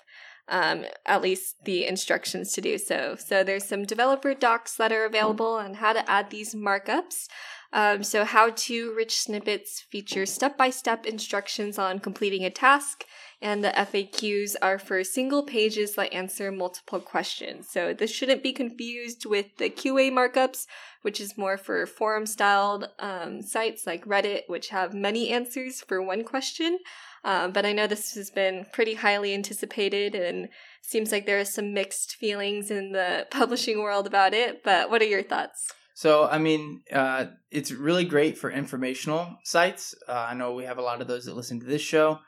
Um, 0.51 0.87
at 1.05 1.21
least 1.21 1.57
the 1.67 1.85
instructions 1.85 2.55
to 2.55 2.63
do 2.63 2.79
so. 2.79 3.17
So 3.19 3.45
there's 3.45 3.65
some 3.69 3.85
developer 3.85 4.33
docs 4.33 4.77
that 4.77 4.93
are 4.93 5.05
available 5.05 5.53
on 5.53 5.75
how 5.75 5.93
to 5.93 6.11
add 6.11 6.31
these 6.31 6.55
markups. 6.55 7.27
Um, 7.71 8.03
so 8.03 8.25
how 8.25 8.51
to 8.51 8.95
rich 8.97 9.21
snippets 9.21 9.85
feature 9.93 10.25
step-by-step 10.25 11.05
instructions 11.05 11.79
on 11.79 11.99
completing 11.99 12.47
a 12.47 12.51
task 12.51 13.05
and 13.41 13.63
the 13.63 13.69
FAQs 13.69 14.57
are 14.61 14.79
for 14.79 15.05
single 15.05 15.45
pages 15.45 15.95
that 15.95 16.13
answer 16.13 16.51
multiple 16.51 16.99
questions. 16.99 17.69
So 17.71 17.95
this 17.95 18.11
shouldn't 18.11 18.43
be 18.43 18.53
confused 18.53 19.27
with 19.27 19.47
the 19.59 19.71
QA 19.71 20.11
markups, 20.11 20.67
which 21.03 21.21
is 21.21 21.39
more 21.39 21.57
for 21.57 21.87
forum 21.87 22.27
styled 22.27 22.89
um, 22.99 23.43
sites 23.43 23.87
like 23.87 24.05
Reddit, 24.05 24.43
which 24.49 24.71
have 24.71 24.93
many 24.93 25.31
answers 25.31 25.81
for 25.81 26.03
one 26.03 26.25
question. 26.25 26.79
Um, 27.25 27.53
but 27.53 27.65
I 27.65 27.73
know 27.73 27.87
this 27.87 28.15
has 28.15 28.31
been 28.31 28.67
pretty 28.73 28.95
highly 28.95 29.35
anticipated 29.35 30.15
and 30.15 30.49
seems 30.83 31.13
like 31.13 31.27
there 31.27 31.39
are 31.39 31.45
some 31.45 31.75
mixed 31.75 32.17
feelings 32.17 32.71
in 32.71 32.93
the 32.93 33.27
publishing 33.31 33.81
world 33.83 34.07
about 34.07 34.35
it. 34.35 34.65
But 34.65 34.91
what 34.91 35.03
are 35.03 35.07
your 35.07 35.23
thoughts? 35.23 35.73
So, 35.95 36.29
I 36.29 36.39
mean, 36.39 36.83
uh, 36.93 37.27
it's 37.51 37.73
really 37.73 38.05
great 38.05 38.39
for 38.39 38.51
informational 38.51 39.37
sites. 39.45 39.97
Uh, 40.09 40.13
I 40.13 40.35
know 40.35 40.55
we 40.55 40.65
have 40.65 40.79
a 40.79 40.83
lot 40.83 41.01
of 41.01 41.09
those 41.09 41.25
that 41.25 41.35
listen 41.35 41.59
to 41.61 41.67
this 41.67 41.83
show. 41.83 42.21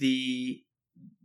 The 0.00 0.62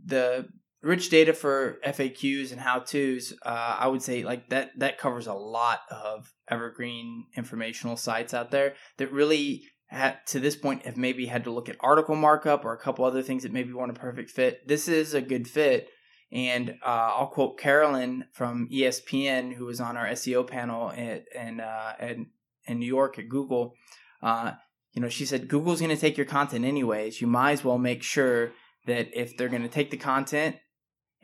the 0.06 0.48
rich 0.86 1.10
data 1.10 1.34
for 1.34 1.80
FAQs 1.84 2.52
and 2.52 2.62
how 2.62 2.80
tos, 2.80 3.34
uh, 3.44 3.76
I 3.80 3.88
would 3.88 4.04
say 4.04 4.24
like 4.24 4.50
that 4.50 4.78
that 4.78 5.00
covers 5.00 5.26
a 5.28 5.34
lot 5.34 5.80
of 5.90 6.32
evergreen 6.48 7.26
informational 7.36 7.98
sites 7.98 8.34
out 8.34 8.52
there 8.52 8.76
that 8.98 9.12
really 9.12 9.64
had, 9.88 10.18
to 10.28 10.40
this 10.40 10.56
point 10.56 10.86
have 10.86 10.98
maybe 10.98 11.26
had 11.26 11.44
to 11.46 11.52
look 11.52 11.70
at 11.70 11.78
article 11.80 12.16
markup 12.16 12.66
or 12.66 12.74
a 12.74 12.80
couple 12.80 13.06
other 13.06 13.24
things 13.24 13.44
that 13.44 13.52
maybe 13.52 13.74
weren't 13.74 13.96
a 13.96 14.00
perfect 14.00 14.30
fit. 14.30 14.68
This 14.68 14.88
is 14.88 15.14
a 15.14 15.22
good 15.22 15.48
fit. 15.48 15.90
And 16.32 16.72
uh, 16.86 17.14
I'll 17.16 17.28
quote 17.28 17.60
Carolyn 17.60 18.26
from 18.34 18.68
ESPN, 18.72 19.54
who 19.54 19.66
was 19.66 19.80
on 19.80 19.96
our 19.96 20.08
SEO 20.08 20.46
panel 20.48 20.92
at, 20.92 21.26
and, 21.36 21.62
uh, 21.62 21.94
in 22.00 22.80
New 22.80 22.86
York 22.86 23.20
at 23.20 23.30
Google. 23.30 23.76
Uh, 24.22 24.54
you 24.94 25.02
know, 25.02 25.10
she 25.10 25.26
said, 25.26 25.48
Google's 25.48 25.82
going 25.82 25.96
to 25.96 26.02
take 26.02 26.18
your 26.18 26.26
content 26.26 26.66
anyways. 26.66 27.22
You 27.22 27.28
might 27.28 27.52
as 27.52 27.64
well 27.64 27.78
make 27.78 28.02
sure 28.02 28.52
that 28.86 29.10
if 29.14 29.38
they're 29.38 29.50
going 29.50 29.62
to 29.62 29.68
take 29.68 29.92
the 29.92 29.98
content 29.98 30.58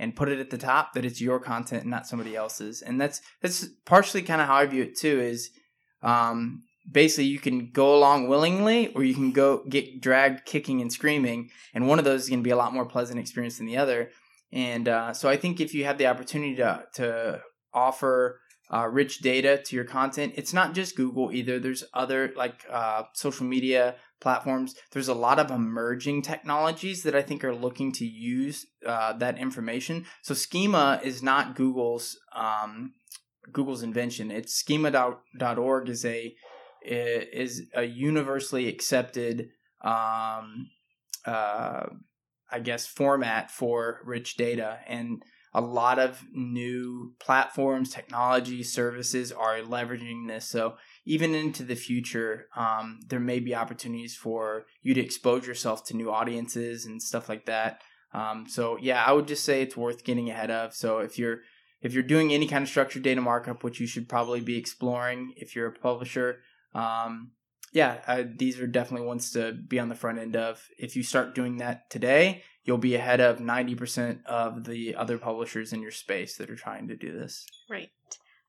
and 0.01 0.15
put 0.15 0.29
it 0.29 0.39
at 0.39 0.49
the 0.49 0.57
top 0.57 0.93
that 0.93 1.05
it's 1.05 1.21
your 1.21 1.39
content 1.39 1.83
and 1.83 1.91
not 1.91 2.07
somebody 2.07 2.35
else's. 2.35 2.81
And 2.81 2.99
that's 2.99 3.21
that's 3.41 3.67
partially 3.85 4.23
kind 4.23 4.41
of 4.41 4.47
how 4.47 4.55
i 4.55 4.65
view 4.65 4.83
it 4.83 4.97
too 4.97 5.19
is 5.19 5.51
um, 6.01 6.63
basically 6.91 7.25
you 7.25 7.39
can 7.39 7.71
go 7.71 7.95
along 7.95 8.27
willingly 8.27 8.87
or 8.95 9.03
you 9.03 9.13
can 9.13 9.31
go 9.31 9.63
get 9.69 10.01
dragged 10.01 10.45
kicking 10.45 10.81
and 10.81 10.91
screaming 10.91 11.51
and 11.73 11.87
one 11.87 11.99
of 11.99 12.05
those 12.05 12.23
is 12.23 12.29
going 12.29 12.39
to 12.39 12.43
be 12.43 12.49
a 12.49 12.55
lot 12.55 12.73
more 12.73 12.85
pleasant 12.85 13.19
experience 13.19 13.57
than 13.57 13.67
the 13.67 13.77
other. 13.77 14.09
And 14.51 14.87
uh, 14.87 15.13
so 15.13 15.29
i 15.29 15.37
think 15.37 15.61
if 15.61 15.73
you 15.73 15.85
have 15.85 15.97
the 15.97 16.07
opportunity 16.07 16.55
to, 16.55 16.83
to 16.95 17.41
offer 17.73 18.39
uh, 18.73 18.87
rich 18.87 19.19
data 19.19 19.61
to 19.63 19.75
your 19.75 19.85
content 19.85 20.33
it's 20.35 20.53
not 20.53 20.73
just 20.73 20.95
google 20.95 21.31
either 21.31 21.59
there's 21.59 21.83
other 21.93 22.33
like 22.35 22.65
uh, 22.71 23.03
social 23.13 23.45
media 23.45 23.95
platforms. 24.21 24.75
There's 24.91 25.09
a 25.09 25.13
lot 25.13 25.39
of 25.39 25.51
emerging 25.51 26.21
technologies 26.21 27.03
that 27.03 27.15
I 27.15 27.21
think 27.21 27.43
are 27.43 27.55
looking 27.55 27.91
to 27.93 28.05
use 28.05 28.67
uh, 28.85 29.13
that 29.13 29.37
information. 29.37 30.05
So 30.21 30.33
Schema 30.33 31.01
is 31.03 31.21
not 31.21 31.55
Google's 31.55 32.17
um, 32.33 32.93
Google's 33.51 33.83
invention. 33.83 34.31
It's 34.31 34.53
schema.org 34.53 35.89
is 35.89 36.05
a 36.05 36.33
is 36.83 37.63
a 37.75 37.83
universally 37.83 38.67
accepted 38.67 39.49
um, 39.81 40.69
uh, 41.25 41.87
I 42.51 42.59
guess 42.63 42.87
format 42.87 43.51
for 43.51 43.99
rich 44.05 44.35
data 44.35 44.79
and 44.87 45.23
a 45.53 45.61
lot 45.61 45.99
of 45.99 46.23
new 46.33 47.13
platforms, 47.19 47.89
technologies, 47.89 48.71
services 48.71 49.31
are 49.31 49.59
leveraging 49.59 50.27
this. 50.27 50.47
So 50.47 50.75
even 51.05 51.35
into 51.35 51.63
the 51.63 51.75
future, 51.75 52.47
um, 52.55 52.99
there 53.07 53.19
may 53.19 53.39
be 53.39 53.53
opportunities 53.53 54.15
for 54.15 54.65
you 54.81 54.93
to 54.93 55.01
expose 55.01 55.45
yourself 55.45 55.83
to 55.85 55.97
new 55.97 56.11
audiences 56.11 56.85
and 56.85 57.01
stuff 57.01 57.27
like 57.27 57.45
that. 57.47 57.81
Um, 58.13 58.45
so 58.47 58.77
yeah, 58.81 59.03
I 59.03 59.11
would 59.11 59.27
just 59.27 59.43
say 59.43 59.61
it's 59.61 59.77
worth 59.77 60.03
getting 60.03 60.29
ahead 60.29 60.51
of. 60.51 60.73
So 60.73 60.99
if 60.99 61.17
you're 61.19 61.39
if 61.81 61.93
you're 61.93 62.03
doing 62.03 62.31
any 62.31 62.47
kind 62.47 62.61
of 62.61 62.69
structured 62.69 63.03
data 63.03 63.21
markup, 63.21 63.63
which 63.63 63.79
you 63.79 63.87
should 63.87 64.07
probably 64.07 64.39
be 64.39 64.57
exploring 64.57 65.33
if 65.35 65.55
you're 65.55 65.67
a 65.67 65.71
publisher, 65.71 66.39
um, 66.75 67.31
yeah, 67.71 68.01
uh, 68.07 68.23
these 68.37 68.59
are 68.59 68.67
definitely 68.67 69.07
ones 69.07 69.31
to 69.31 69.53
be 69.53 69.79
on 69.79 69.89
the 69.89 69.95
front 69.95 70.19
end 70.19 70.35
of. 70.35 70.61
If 70.77 70.95
you 70.95 71.03
start 71.03 71.35
doing 71.35 71.57
that 71.57 71.89
today, 71.89 72.43
you'll 72.63 72.77
be 72.77 72.95
ahead 72.95 73.21
of 73.21 73.39
90% 73.39 74.25
of 74.25 74.65
the 74.65 74.95
other 74.95 75.17
publishers 75.17 75.73
in 75.73 75.81
your 75.81 75.91
space 75.91 76.37
that 76.37 76.49
are 76.49 76.55
trying 76.55 76.89
to 76.89 76.95
do 76.95 77.11
this. 77.11 77.45
Right. 77.69 77.89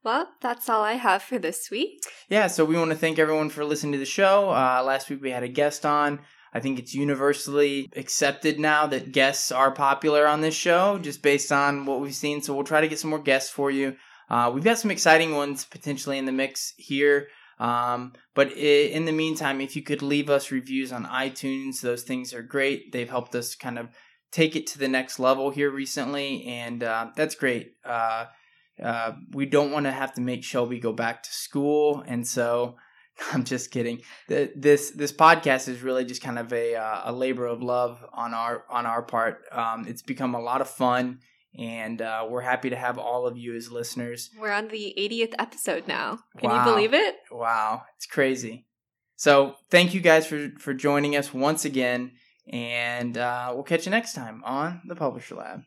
Well, 0.04 0.28
that's 0.40 0.68
all 0.68 0.82
I 0.82 0.94
have 0.94 1.22
for 1.22 1.38
this 1.38 1.70
week. 1.70 2.02
Yeah, 2.28 2.48
so 2.48 2.64
we 2.64 2.76
want 2.76 2.90
to 2.90 2.96
thank 2.96 3.20
everyone 3.20 3.50
for 3.50 3.64
listening 3.64 3.92
to 3.92 3.98
the 3.98 4.04
show. 4.04 4.50
Uh, 4.50 4.82
last 4.84 5.08
week 5.08 5.22
we 5.22 5.30
had 5.30 5.44
a 5.44 5.48
guest 5.48 5.86
on. 5.86 6.20
I 6.52 6.60
think 6.60 6.78
it's 6.78 6.94
universally 6.94 7.88
accepted 7.96 8.58
now 8.58 8.86
that 8.88 9.12
guests 9.12 9.52
are 9.52 9.70
popular 9.70 10.26
on 10.26 10.40
this 10.40 10.54
show, 10.54 10.98
just 10.98 11.22
based 11.22 11.52
on 11.52 11.86
what 11.86 12.00
we've 12.00 12.14
seen. 12.14 12.42
So 12.42 12.52
we'll 12.52 12.64
try 12.64 12.80
to 12.80 12.88
get 12.88 12.98
some 12.98 13.10
more 13.10 13.22
guests 13.22 13.50
for 13.50 13.70
you. 13.70 13.96
Uh, 14.28 14.50
we've 14.52 14.64
got 14.64 14.78
some 14.78 14.90
exciting 14.90 15.34
ones 15.34 15.64
potentially 15.64 16.18
in 16.18 16.26
the 16.26 16.32
mix 16.32 16.74
here. 16.76 17.28
Um, 17.58 18.14
but 18.34 18.52
in 18.52 19.04
the 19.04 19.12
meantime, 19.12 19.60
if 19.60 19.76
you 19.76 19.82
could 19.82 20.02
leave 20.02 20.30
us 20.30 20.50
reviews 20.50 20.92
on 20.92 21.04
iTunes, 21.06 21.80
those 21.80 22.02
things 22.02 22.34
are 22.34 22.42
great. 22.42 22.92
They've 22.92 23.08
helped 23.08 23.34
us 23.34 23.54
kind 23.54 23.78
of 23.78 23.88
take 24.32 24.56
it 24.56 24.66
to 24.68 24.78
the 24.78 24.88
next 24.88 25.18
level 25.18 25.50
here 25.50 25.70
recently, 25.70 26.44
and 26.46 26.82
uh, 26.82 27.10
that's 27.14 27.34
great. 27.34 27.74
Uh, 27.84 28.26
uh, 28.82 29.12
we 29.32 29.46
don't 29.46 29.70
want 29.70 29.84
to 29.84 29.92
have 29.92 30.14
to 30.14 30.20
make 30.20 30.42
Shelby 30.42 30.80
go 30.80 30.92
back 30.92 31.22
to 31.22 31.32
school, 31.32 32.02
and 32.06 32.26
so 32.26 32.76
I'm 33.32 33.44
just 33.44 33.70
kidding. 33.70 34.00
The, 34.28 34.50
this 34.56 34.90
this 34.90 35.12
podcast 35.12 35.68
is 35.68 35.82
really 35.82 36.04
just 36.04 36.22
kind 36.22 36.38
of 36.38 36.52
a 36.52 36.74
uh, 36.74 37.02
a 37.04 37.12
labor 37.12 37.46
of 37.46 37.62
love 37.62 38.04
on 38.12 38.34
our 38.34 38.64
on 38.70 38.86
our 38.86 39.02
part. 39.02 39.42
Um, 39.52 39.86
it's 39.86 40.02
become 40.02 40.34
a 40.34 40.40
lot 40.40 40.60
of 40.60 40.68
fun, 40.68 41.20
and 41.58 42.00
uh, 42.00 42.26
we're 42.28 42.40
happy 42.40 42.70
to 42.70 42.76
have 42.76 42.98
all 42.98 43.26
of 43.26 43.36
you 43.36 43.54
as 43.54 43.70
listeners. 43.70 44.30
We're 44.38 44.52
on 44.52 44.68
the 44.68 44.94
80th 44.98 45.34
episode 45.38 45.86
now. 45.86 46.20
Can 46.38 46.50
wow. 46.50 46.64
you 46.64 46.70
believe 46.70 46.94
it? 46.94 47.16
Wow, 47.30 47.82
it's 47.96 48.06
crazy. 48.06 48.66
So 49.16 49.54
thank 49.70 49.94
you 49.94 50.00
guys 50.00 50.26
for 50.26 50.50
for 50.58 50.74
joining 50.74 51.16
us 51.16 51.32
once 51.32 51.64
again, 51.64 52.12
and 52.48 53.16
uh, 53.16 53.52
we'll 53.54 53.62
catch 53.62 53.86
you 53.86 53.90
next 53.90 54.14
time 54.14 54.42
on 54.44 54.80
the 54.86 54.96
Publisher 54.96 55.36
Lab. 55.36 55.62